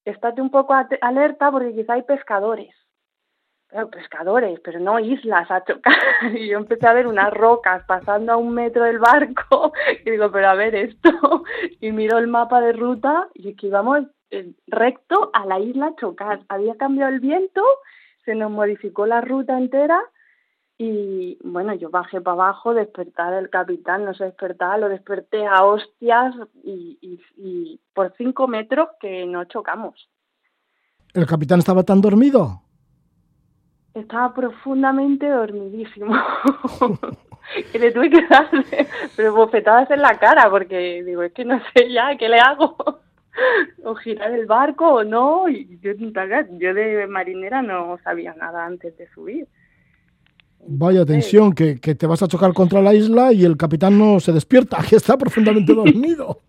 estate 0.06 0.42
un 0.42 0.50
poco 0.50 0.74
alerta 1.02 1.52
porque 1.52 1.74
quizá 1.74 1.94
hay 1.94 2.04
pescadores. 2.04 2.76
Pescadores, 3.92 4.60
pero 4.64 4.80
no 4.80 5.00
islas 5.00 5.50
a 5.50 5.64
chocar. 5.64 5.94
Y 6.34 6.50
yo 6.50 6.58
empecé 6.58 6.88
a 6.88 6.94
ver 6.94 7.08
unas 7.08 7.34
rocas 7.34 7.84
pasando 7.86 8.34
a 8.34 8.38
un 8.38 8.54
metro 8.54 8.84
del 8.84 9.00
barco 9.00 9.74
y 10.06 10.12
digo, 10.12 10.32
pero 10.32 10.50
a 10.50 10.56
ver 10.56 10.76
esto. 10.76 11.44
Y 11.80 11.92
miro 11.92 12.18
el 12.18 12.28
mapa 12.28 12.62
de 12.62 12.74
ruta 12.74 13.30
y 13.34 13.50
aquí 13.50 13.70
vamos 13.70 14.04
eh, 14.32 14.52
recto 14.68 15.32
a 15.34 15.46
la 15.46 15.60
isla 15.60 15.94
chocar. 16.00 16.42
Había 16.50 16.76
cambiado 16.76 17.12
el 17.12 17.20
viento, 17.20 17.64
se 18.26 18.36
nos 18.36 18.52
modificó 18.52 19.06
la 19.06 19.22
ruta 19.22 19.58
entera 19.58 20.02
y 20.78 21.38
bueno, 21.44 21.74
yo 21.76 21.90
bajé 21.90 22.20
para 22.20 22.34
abajo, 22.34 22.74
despertar 22.74 23.34
el 23.34 23.50
capitán, 23.50 24.06
no 24.06 24.14
se 24.14 24.26
despertaba, 24.26 24.78
lo 24.78 24.90
desperté 24.90 25.46
a 25.46 25.64
hostias 25.64 26.36
y, 26.64 27.80
por 27.94 28.14
cinco 28.18 28.48
metros 28.48 28.90
que 29.00 29.26
no 29.26 29.46
chocamos. 29.46 30.10
¿El 31.14 31.28
capitán 31.28 31.60
estaba 31.60 31.84
tan 31.84 32.02
dormido? 32.02 32.62
Estaba 33.94 34.34
profundamente 34.34 35.28
dormidísimo. 35.28 36.16
y 37.74 37.78
le 37.78 37.92
tuve 37.92 38.10
que 38.10 38.26
dar 38.28 38.50
pero 39.16 39.34
bofetadas 39.34 39.92
en 39.92 40.02
la 40.02 40.18
cara 40.18 40.50
porque 40.50 41.04
digo, 41.04 41.24
es 41.24 41.34
que 41.34 41.46
no 41.46 41.62
sé 41.74 41.92
ya, 41.92 42.16
¿qué 42.18 42.30
le 42.30 42.40
hago? 42.40 42.76
o 43.84 43.96
girar 43.96 44.32
el 44.32 44.46
barco 44.46 44.88
o 44.88 45.04
no. 45.04 45.48
Y 45.50 45.80
yo, 45.82 45.92
yo 45.94 46.74
de 46.74 47.08
marinera 47.08 47.62
no 47.62 48.00
sabía 48.04 48.34
nada 48.34 48.66
antes 48.66 48.98
de 48.98 49.08
subir. 49.10 49.48
Vaya 50.66 51.06
tensión, 51.06 51.54
que, 51.54 51.80
que, 51.80 51.94
te 51.94 52.08
vas 52.08 52.24
a 52.24 52.28
chocar 52.28 52.54
contra 52.54 52.82
la 52.82 52.94
isla 52.94 53.34
y 53.34 53.44
el 53.44 53.58
capitán 53.58 54.00
no 54.00 54.22
se 54.22 54.32
despierta, 54.32 54.78
que 54.90 54.96
está 54.96 55.18
profundamente 55.18 55.74
dormido. 55.74 56.40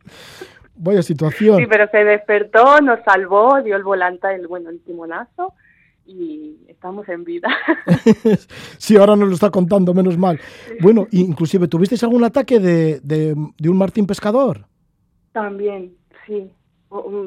Vaya 0.77 1.03
situación. 1.03 1.59
Sí, 1.59 1.67
pero 1.69 1.89
se 1.91 2.05
despertó, 2.05 2.81
nos 2.81 3.01
salvó, 3.05 3.61
dio 3.61 3.75
el 3.75 3.83
volante, 3.83 4.33
el, 4.33 4.47
bueno, 4.47 4.71
el 4.71 4.81
timonazo 4.85 5.55
y 6.07 6.59
estamos 6.69 7.09
en 7.09 7.25
vida. 7.25 7.49
sí, 8.79 8.97
ahora 8.97 9.17
nos 9.17 9.29
lo 9.29 9.35
está 9.35 9.51
contando, 9.51 9.95
menos 9.95 10.19
mal. 10.19 10.39
Bueno, 10.81 11.07
inclusive, 11.11 11.69
¿tuvisteis 11.69 12.03
algún 12.03 12.25
ataque 12.25 12.61
de, 12.61 13.01
de, 13.01 13.35
de 13.59 13.69
un 13.69 13.79
martín 13.79 14.07
pescador? 14.07 14.67
También, 15.33 15.97
sí, 16.27 16.51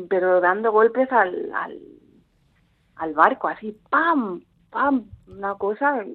pero 0.09 0.39
dando 0.39 0.71
golpes 0.71 1.11
al, 1.11 1.51
al, 1.53 1.79
al 2.95 3.13
barco, 3.13 3.47
así, 3.47 3.77
¡pam! 3.89 4.43
¡pam! 4.69 5.09
Una 5.27 5.55
cosa 5.55 6.05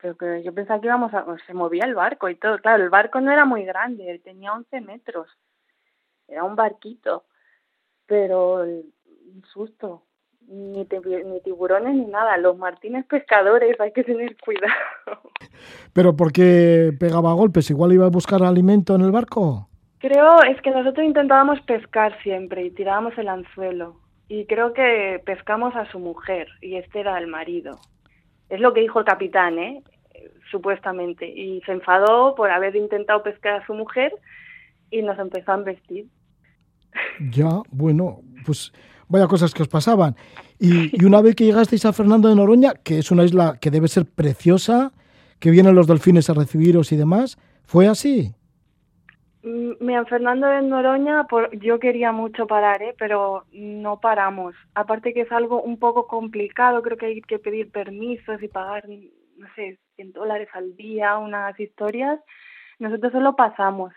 pero 0.00 0.16
que 0.16 0.42
yo 0.42 0.54
pensaba 0.54 0.80
que 0.80 0.86
íbamos 0.86 1.12
a, 1.12 1.26
se 1.46 1.54
movía 1.54 1.84
el 1.84 1.94
barco 1.94 2.28
y 2.28 2.36
todo. 2.36 2.58
Claro, 2.58 2.82
el 2.82 2.90
barco 2.90 3.20
no 3.20 3.30
era 3.30 3.44
muy 3.44 3.64
grande, 3.64 4.20
tenía 4.24 4.52
11 4.52 4.80
metros. 4.80 5.28
Era 6.26 6.44
un 6.44 6.56
barquito, 6.56 7.24
pero 8.06 8.62
un 8.62 9.44
susto. 9.52 10.04
Ni, 10.50 10.84
ni 10.84 11.40
tiburones 11.42 11.94
ni 11.94 12.06
nada. 12.06 12.36
Los 12.36 12.58
martines 12.58 13.06
pescadores, 13.06 13.80
hay 13.80 13.92
que 13.92 14.04
tener 14.04 14.36
cuidado. 14.36 15.22
¿Pero 15.92 16.16
por 16.16 16.32
qué 16.32 16.92
pegaba 16.98 17.32
golpes? 17.34 17.70
¿Igual 17.70 17.92
iba 17.92 18.06
a 18.06 18.10
buscar 18.10 18.42
alimento 18.42 18.94
en 18.94 19.02
el 19.02 19.12
barco? 19.12 19.68
Creo, 19.98 20.42
es 20.42 20.60
que 20.62 20.70
nosotros 20.70 21.06
intentábamos 21.06 21.60
pescar 21.62 22.20
siempre 22.22 22.64
y 22.64 22.70
tirábamos 22.70 23.16
el 23.18 23.28
anzuelo. 23.28 24.00
Y 24.28 24.46
creo 24.46 24.72
que 24.72 25.22
pescamos 25.24 25.74
a 25.76 25.90
su 25.90 25.98
mujer 25.98 26.48
y 26.60 26.76
este 26.76 27.00
era 27.00 27.18
el 27.18 27.26
marido. 27.26 27.78
Es 28.48 28.60
lo 28.60 28.72
que 28.72 28.80
dijo 28.80 29.00
el 29.00 29.04
capitán, 29.04 29.58
¿eh? 29.58 29.82
supuestamente. 30.50 31.26
Y 31.26 31.60
se 31.62 31.72
enfadó 31.72 32.34
por 32.34 32.50
haber 32.50 32.76
intentado 32.76 33.22
pescar 33.22 33.60
a 33.60 33.66
su 33.66 33.74
mujer 33.74 34.12
y 34.90 35.02
nos 35.02 35.18
empezó 35.18 35.52
a 35.52 35.56
vestir. 35.58 36.06
Ya, 37.30 37.62
bueno, 37.70 38.20
pues 38.44 38.72
vaya 39.10 39.26
cosas 39.26 39.52
que 39.52 39.62
os 39.62 39.68
pasaban. 39.68 40.16
Y, 40.58 41.04
una 41.04 41.20
vez 41.20 41.34
que 41.34 41.44
llegasteis 41.44 41.84
a 41.84 41.92
Fernando 41.92 42.28
de 42.28 42.36
Noroña, 42.36 42.74
que 42.82 42.98
es 42.98 43.10
una 43.10 43.24
isla 43.24 43.58
que 43.60 43.70
debe 43.70 43.88
ser 43.88 44.06
preciosa, 44.06 44.92
que 45.38 45.50
vienen 45.50 45.74
los 45.74 45.86
delfines 45.86 46.30
a 46.30 46.34
recibiros 46.34 46.92
y 46.92 46.96
demás, 46.96 47.36
¿fue 47.64 47.88
así? 47.88 48.32
Mm, 49.42 49.72
mira, 49.80 50.04
Fernando 50.04 50.46
de 50.46 50.62
Noroña, 50.62 51.24
por, 51.24 51.50
yo 51.58 51.78
quería 51.80 52.12
mucho 52.12 52.46
parar, 52.46 52.82
¿eh? 52.82 52.94
pero 52.98 53.44
no 53.52 54.00
paramos. 54.00 54.54
Aparte 54.74 55.12
que 55.12 55.22
es 55.22 55.32
algo 55.32 55.60
un 55.60 55.78
poco 55.78 56.06
complicado, 56.06 56.82
creo 56.82 56.96
que 56.96 57.06
hay 57.06 57.20
que 57.22 57.38
pedir 57.38 57.70
permisos 57.70 58.42
y 58.42 58.48
pagar, 58.48 58.88
no 58.88 59.46
sé, 59.56 59.78
100 59.96 60.12
dólares 60.12 60.48
al 60.52 60.76
día, 60.76 61.18
unas 61.18 61.58
historias. 61.58 62.20
Nosotros 62.78 63.12
solo 63.12 63.34
pasamos. 63.34 63.92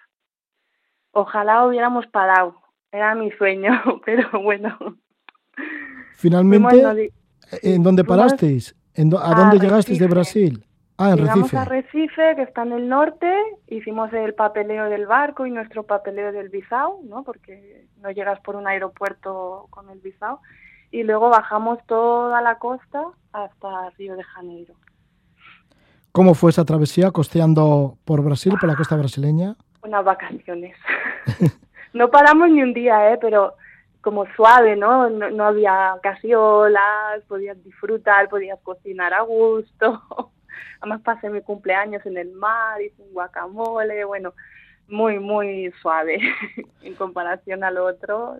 Ojalá 1.11 1.65
hubiéramos 1.67 2.07
parado. 2.07 2.55
Era 2.91 3.15
mi 3.15 3.31
sueño, 3.31 3.71
pero 4.05 4.41
bueno. 4.41 4.97
Finalmente, 6.15 7.11
¿en 7.61 7.83
dónde 7.83 8.03
parasteis? 8.03 8.75
¿A 8.95 9.35
dónde 9.35 9.59
llegasteis 9.59 9.99
de 9.99 10.07
Brasil? 10.07 10.65
Ah, 10.97 11.11
en 11.11 11.17
Llegamos 11.17 11.51
Recife. 11.51 11.57
a 11.57 11.65
Recife, 11.65 12.35
que 12.35 12.41
está 12.43 12.61
en 12.61 12.73
el 12.73 12.87
norte, 12.87 13.33
hicimos 13.67 14.13
el 14.13 14.35
papeleo 14.35 14.89
del 14.89 15.07
barco 15.07 15.45
y 15.47 15.51
nuestro 15.51 15.83
papeleo 15.83 16.31
del 16.31 16.49
visado, 16.49 16.99
¿no? 17.03 17.23
Porque 17.23 17.87
no 18.01 18.11
llegas 18.11 18.39
por 18.41 18.55
un 18.55 18.67
aeropuerto 18.67 19.67
con 19.71 19.89
el 19.89 19.99
visado. 19.99 20.39
Y 20.91 21.01
luego 21.03 21.29
bajamos 21.29 21.79
toda 21.87 22.41
la 22.41 22.59
costa 22.59 23.03
hasta 23.31 23.89
Río 23.97 24.15
de 24.15 24.23
Janeiro. 24.23 24.75
¿Cómo 26.11 26.35
fue 26.35 26.51
esa 26.51 26.63
travesía 26.63 27.09
costeando 27.09 27.97
por 28.05 28.23
Brasil, 28.23 28.53
por 28.59 28.69
la 28.69 28.75
costa 28.75 28.95
brasileña? 28.95 29.55
Unas 29.83 30.05
vacaciones. 30.05 30.77
no 31.93 32.11
paramos 32.11 32.51
ni 32.51 32.61
un 32.61 32.71
día, 32.71 33.11
¿eh? 33.11 33.17
Pero 33.19 33.55
como 34.03 34.25
suave, 34.35 34.75
¿no? 34.75 35.09
¿no? 35.09 35.31
No 35.31 35.45
había 35.45 35.95
casiolas, 36.03 37.23
podías 37.27 37.61
disfrutar, 37.63 38.29
podías 38.29 38.59
cocinar 38.61 39.13
a 39.13 39.21
gusto. 39.21 40.03
Además 40.81 41.01
pasé 41.01 41.29
mi 41.29 41.41
cumpleaños 41.41 42.05
en 42.05 42.17
el 42.17 42.31
mar, 42.33 42.81
hice 42.81 43.01
un 43.01 43.13
guacamole, 43.13 44.03
bueno, 44.03 44.33
muy, 44.87 45.19
muy 45.19 45.71
suave 45.81 46.19
en 46.83 46.95
comparación 46.95 47.63
al 47.63 47.77
otro. 47.77 48.37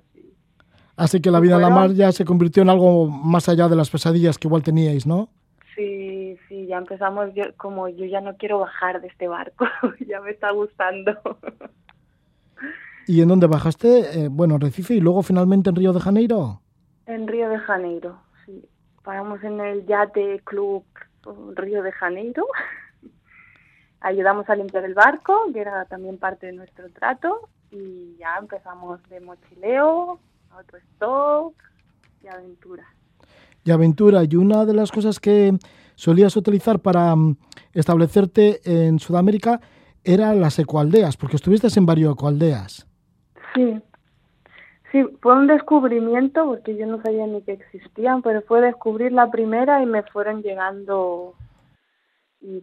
Así 0.98 1.22
que 1.22 1.32
la 1.32 1.40
vida 1.40 1.56
en 1.56 1.62
la 1.62 1.70
mar 1.70 1.92
ya 1.92 2.12
se 2.12 2.26
convirtió 2.26 2.62
en 2.62 2.70
algo 2.70 3.08
más 3.08 3.50
allá 3.50 3.68
de 3.68 3.78
las 3.78 3.90
pesadillas 3.90 4.38
que 4.38 4.48
igual 4.48 4.62
teníais, 4.62 5.08
¿no? 5.08 5.30
Sí, 5.76 6.38
sí, 6.48 6.68
ya 6.68 6.78
empezamos, 6.78 7.30
como 7.58 7.88
yo 7.88 8.06
ya 8.06 8.22
no 8.22 8.36
quiero 8.36 8.60
bajar 8.60 9.02
de 9.02 9.08
este 9.08 9.28
barco, 9.28 9.66
ya 10.08 10.20
me 10.20 10.32
está 10.32 10.52
gustando. 10.52 11.14
¿Y 13.06 13.22
en 13.22 13.28
dónde 13.28 13.48
bajaste? 13.48 14.24
Eh, 14.24 14.28
bueno, 14.30 14.58
Recife 14.58 14.94
y 14.94 15.02
luego 15.02 15.24
finalmente 15.24 15.70
en 15.70 15.76
Río 15.76 15.94
de 15.94 16.00
Janeiro. 16.00 16.62
En 17.06 17.28
Río 17.28 17.50
de 17.50 17.60
Janeiro, 17.60 18.18
sí. 18.46 18.64
Paramos 19.04 19.44
en 19.44 19.60
el 19.60 19.86
Yate 19.86 20.42
Club 20.46 20.86
Río 21.56 21.84
de 21.84 21.92
Janeiro. 21.92 22.46
Ayudamos 24.00 24.50
a 24.50 24.56
limpiar 24.56 24.86
el 24.86 24.94
barco, 24.94 25.38
que 25.52 25.60
era 25.60 25.86
también 25.86 26.18
parte 26.18 26.48
de 26.48 26.54
nuestro 26.54 26.90
trato, 26.92 27.50
y 27.72 28.16
ya 28.18 28.38
empezamos 28.40 29.02
de 29.10 29.20
mochileo, 29.20 30.20
autostop 30.52 31.54
y 32.24 32.28
aventura. 32.28 32.86
Y 33.66 33.72
aventura, 33.72 34.24
y 34.24 34.36
una 34.36 34.66
de 34.66 34.74
las 34.74 34.92
cosas 34.92 35.20
que 35.20 35.58
solías 35.96 36.36
utilizar 36.36 36.80
para 36.80 37.16
mm, 37.16 37.38
establecerte 37.74 38.62
en 38.64 39.00
Sudamérica 39.00 39.60
era 40.04 40.34
las 40.34 40.60
ecoaldeas, 40.60 41.18
porque 41.18 41.38
estuviste 41.38 41.68
en 41.78 41.86
varios 41.86 42.14
ecoaldeas. 42.14 42.88
Sí, 43.56 43.82
Sí, 44.94 45.04
fue 45.22 45.34
un 45.34 45.48
descubrimiento 45.48 46.46
porque 46.46 46.78
yo 46.78 46.86
no 46.86 47.02
sabía 47.02 47.26
ni 47.26 47.42
que 47.42 47.54
existían, 47.54 48.22
pero 48.22 48.44
fue 48.44 48.62
descubrir 48.62 49.12
la 49.12 49.32
primera 49.32 49.82
y 49.82 49.88
me 49.88 50.04
fueron 50.04 50.44
llegando 50.44 51.34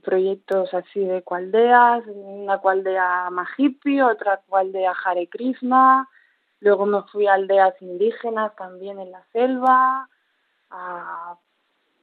proyectos 0.05 0.73
así 0.73 1.01
de 1.05 1.23
cualdeas, 1.23 2.05
una 2.07 2.59
cualdea 2.59 3.31
Majipi, 3.31 4.01
otra 4.01 4.41
cualdea 4.47 4.93
Hare 5.05 5.29
Krishna, 5.29 6.09
luego 6.61 6.87
me 6.87 7.03
fui 7.11 7.27
a 7.27 7.35
aldeas 7.35 7.75
indígenas 7.83 8.55
también 8.55 9.01
en 9.01 9.11
la 9.11 9.25
selva, 9.33 10.09
a 10.71 11.37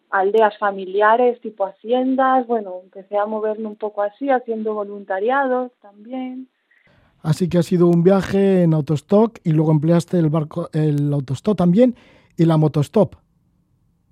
aldeas 0.09 0.57
familiares 0.57 1.39
tipo 1.39 1.65
haciendas, 1.65 2.45
bueno, 2.47 2.81
empecé 2.83 3.17
a 3.17 3.25
moverme 3.25 3.67
un 3.67 3.77
poco 3.77 4.01
así, 4.01 4.29
haciendo 4.29 4.73
voluntariados 4.73 5.71
también. 5.79 6.49
Así 7.27 7.49
que 7.49 7.57
ha 7.57 7.61
sido 7.61 7.87
un 7.87 8.03
viaje 8.03 8.63
en 8.63 8.73
autostop 8.73 9.35
y 9.43 9.51
luego 9.51 9.73
empleaste 9.73 10.17
el 10.17 10.29
barco, 10.29 10.69
el 10.71 11.11
autostop 11.11 11.57
también 11.57 11.93
y 12.37 12.45
la 12.45 12.55
motostop. 12.55 13.15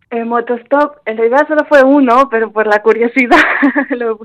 El 0.10 0.26
motostop, 0.26 0.98
en 1.06 1.16
realidad 1.16 1.48
solo 1.48 1.64
fue 1.64 1.82
uno, 1.82 2.28
pero 2.30 2.52
por 2.52 2.68
la 2.68 2.82
curiosidad. 2.82 3.38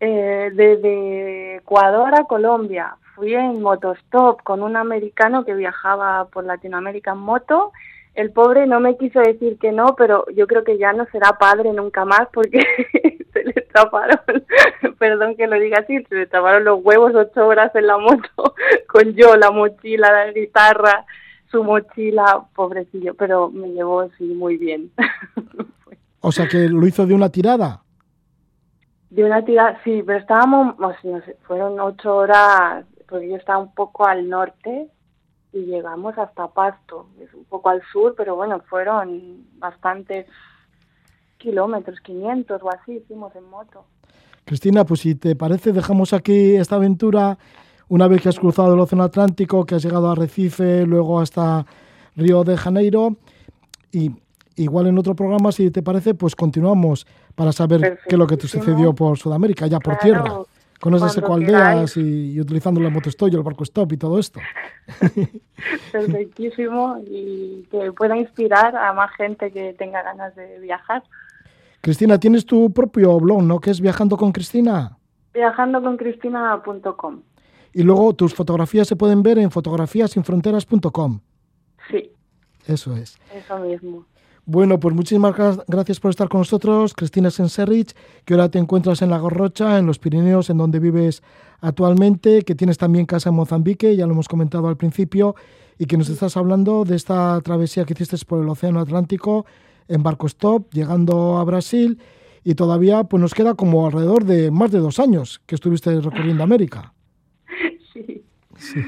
eh, 0.00 0.52
desde 0.54 1.56
Ecuador 1.56 2.14
a 2.14 2.22
Colombia 2.26 2.98
fui 3.16 3.34
en 3.34 3.60
motostop 3.60 4.44
con 4.44 4.62
un 4.62 4.76
americano 4.76 5.44
que 5.44 5.54
viajaba 5.54 6.28
por 6.28 6.44
Latinoamérica 6.44 7.14
en 7.14 7.18
moto 7.18 7.72
el 8.16 8.32
pobre 8.32 8.66
no 8.66 8.80
me 8.80 8.96
quiso 8.96 9.20
decir 9.20 9.58
que 9.58 9.72
no, 9.72 9.94
pero 9.94 10.24
yo 10.34 10.46
creo 10.46 10.64
que 10.64 10.78
ya 10.78 10.92
no 10.94 11.06
será 11.12 11.36
padre 11.38 11.72
nunca 11.72 12.06
más 12.06 12.28
porque 12.32 12.60
se 13.32 13.44
le 13.44 13.52
taparon, 13.72 14.18
perdón 14.98 15.36
que 15.36 15.46
lo 15.46 15.60
diga 15.60 15.80
así, 15.80 16.02
se 16.04 16.14
le 16.14 16.26
taparon 16.26 16.64
los 16.64 16.82
huevos 16.82 17.14
ocho 17.14 17.46
horas 17.46 17.74
en 17.74 17.86
la 17.86 17.98
moto 17.98 18.54
con 18.88 19.12
yo, 19.12 19.36
la 19.36 19.50
mochila, 19.50 20.10
la 20.10 20.32
guitarra. 20.32 21.04
su 21.50 21.62
mochila, 21.62 22.46
pobrecillo, 22.54 23.14
pero 23.14 23.50
me 23.50 23.68
llevó 23.68 24.08
sí 24.16 24.24
muy 24.24 24.56
bien. 24.56 24.90
o 26.20 26.32
sea 26.32 26.48
que 26.48 26.68
lo 26.70 26.86
hizo 26.86 27.06
de 27.06 27.14
una 27.14 27.30
tirada. 27.30 27.82
De 29.10 29.24
una 29.24 29.44
tirada, 29.44 29.78
sí, 29.84 30.02
pero 30.06 30.18
estábamos, 30.18 30.78
no 30.78 30.94
sé, 31.02 31.36
fueron 31.42 31.78
ocho 31.80 32.16
horas, 32.16 32.86
porque 33.06 33.28
yo 33.28 33.36
estaba 33.36 33.58
un 33.58 33.74
poco 33.74 34.06
al 34.06 34.26
norte 34.28 34.88
y 35.56 35.64
llegamos 35.64 36.18
hasta 36.18 36.48
Pasto, 36.48 37.06
es 37.20 37.32
un 37.32 37.44
poco 37.44 37.70
al 37.70 37.82
sur, 37.90 38.14
pero 38.14 38.36
bueno, 38.36 38.60
fueron 38.68 39.46
bastantes 39.58 40.26
kilómetros, 41.38 41.98
500 42.00 42.62
o 42.62 42.70
así, 42.70 42.92
hicimos 42.92 43.34
en 43.34 43.48
moto. 43.48 43.84
Cristina, 44.44 44.84
pues 44.84 45.00
si 45.00 45.14
te 45.14 45.34
parece, 45.34 45.72
dejamos 45.72 46.12
aquí 46.12 46.56
esta 46.56 46.76
aventura 46.76 47.38
una 47.88 48.06
vez 48.06 48.20
que 48.20 48.28
has 48.28 48.38
cruzado 48.38 48.74
el 48.74 48.80
Océano 48.80 49.04
Atlántico, 49.04 49.64
que 49.64 49.76
has 49.76 49.82
llegado 49.82 50.10
a 50.10 50.14
Recife, 50.14 50.84
luego 50.84 51.20
hasta 51.20 51.64
Río 52.16 52.44
de 52.44 52.56
Janeiro. 52.56 53.16
Y 53.92 54.10
igual 54.56 54.88
en 54.88 54.98
otro 54.98 55.14
programa, 55.14 55.52
si 55.52 55.70
te 55.70 55.82
parece, 55.82 56.14
pues 56.14 56.36
continuamos 56.36 57.06
para 57.34 57.52
saber 57.52 57.98
qué 58.06 58.14
es 58.14 58.18
lo 58.18 58.26
que 58.26 58.36
te 58.36 58.46
sucedió 58.46 58.94
por 58.94 59.16
Sudamérica, 59.16 59.66
ya 59.66 59.78
por 59.78 59.96
tierra 59.96 60.42
con 60.80 60.94
esas 60.94 61.16
ecoaldeas 61.16 61.96
y, 61.96 62.40
utilizando 62.40 62.80
la 62.80 62.90
moto 62.90 63.10
el 63.26 63.42
barco 63.42 63.64
stop 63.64 63.92
y 63.92 63.96
todo 63.96 64.18
esto. 64.18 64.40
Perfectísimo 65.92 66.98
y 67.06 67.66
que 67.70 67.92
pueda 67.92 68.16
inspirar 68.16 68.76
a 68.76 68.92
más 68.92 69.10
gente 69.16 69.50
que 69.50 69.74
tenga 69.74 70.02
ganas 70.02 70.34
de 70.36 70.58
viajar. 70.60 71.02
Cristina, 71.80 72.18
tienes 72.18 72.44
tu 72.44 72.72
propio 72.72 73.18
blog, 73.20 73.42
¿no? 73.42 73.60
¿Qué 73.60 73.70
es 73.70 73.80
Viajando 73.80 74.16
con 74.16 74.32
Cristina? 74.32 74.98
Viajandoconcristina.com. 75.34 77.22
Y 77.72 77.82
luego 77.82 78.14
tus 78.14 78.34
fotografías 78.34 78.88
se 78.88 78.96
pueden 78.96 79.22
ver 79.22 79.38
en 79.38 79.50
fotografiasinfronteras.com. 79.50 81.20
Sí. 81.90 82.10
Eso 82.66 82.96
es. 82.96 83.18
Eso 83.34 83.58
mismo. 83.58 84.04
Bueno, 84.48 84.78
pues 84.78 84.94
muchísimas 84.94 85.34
gracias 85.66 85.98
por 85.98 86.10
estar 86.10 86.28
con 86.28 86.38
nosotros, 86.38 86.94
Cristina 86.94 87.32
Senserrich, 87.32 87.96
que 88.24 88.34
ahora 88.34 88.48
te 88.48 88.60
encuentras 88.60 89.02
en 89.02 89.10
La 89.10 89.18
Gorrocha, 89.18 89.76
en 89.76 89.86
los 89.86 89.98
Pirineos, 89.98 90.50
en 90.50 90.58
donde 90.58 90.78
vives 90.78 91.24
actualmente, 91.60 92.42
que 92.42 92.54
tienes 92.54 92.78
también 92.78 93.06
casa 93.06 93.30
en 93.30 93.34
Mozambique, 93.34 93.96
ya 93.96 94.06
lo 94.06 94.12
hemos 94.12 94.28
comentado 94.28 94.68
al 94.68 94.76
principio, 94.76 95.34
y 95.78 95.86
que 95.86 95.96
nos 95.96 96.08
estás 96.10 96.36
hablando 96.36 96.84
de 96.84 96.94
esta 96.94 97.40
travesía 97.40 97.84
que 97.84 97.94
hiciste 97.94 98.16
por 98.24 98.40
el 98.40 98.48
Océano 98.48 98.78
Atlántico 98.78 99.46
en 99.88 100.04
barco 100.04 100.28
stop, 100.28 100.72
llegando 100.72 101.38
a 101.38 101.44
Brasil, 101.44 101.98
y 102.44 102.54
todavía 102.54 103.02
pues 103.02 103.20
nos 103.20 103.34
queda 103.34 103.54
como 103.54 103.84
alrededor 103.84 104.24
de 104.24 104.52
más 104.52 104.70
de 104.70 104.78
dos 104.78 105.00
años 105.00 105.40
que 105.46 105.56
estuviste 105.56 106.00
recorriendo 106.00 106.44
América. 106.44 106.92
Sí. 107.92 108.22
sí. 108.58 108.80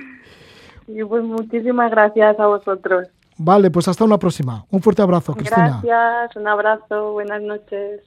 Y 0.86 1.02
pues 1.02 1.24
muchísimas 1.24 1.90
gracias 1.90 2.38
a 2.38 2.46
vosotros. 2.46 3.08
Vale, 3.38 3.70
pues 3.70 3.86
hasta 3.86 4.04
una 4.04 4.18
próxima. 4.18 4.64
Un 4.70 4.82
fuerte 4.82 5.00
abrazo, 5.00 5.32
Cristina. 5.34 5.80
Gracias, 5.82 6.36
un 6.36 6.48
abrazo, 6.48 7.12
buenas 7.12 7.40
noches. 7.40 8.02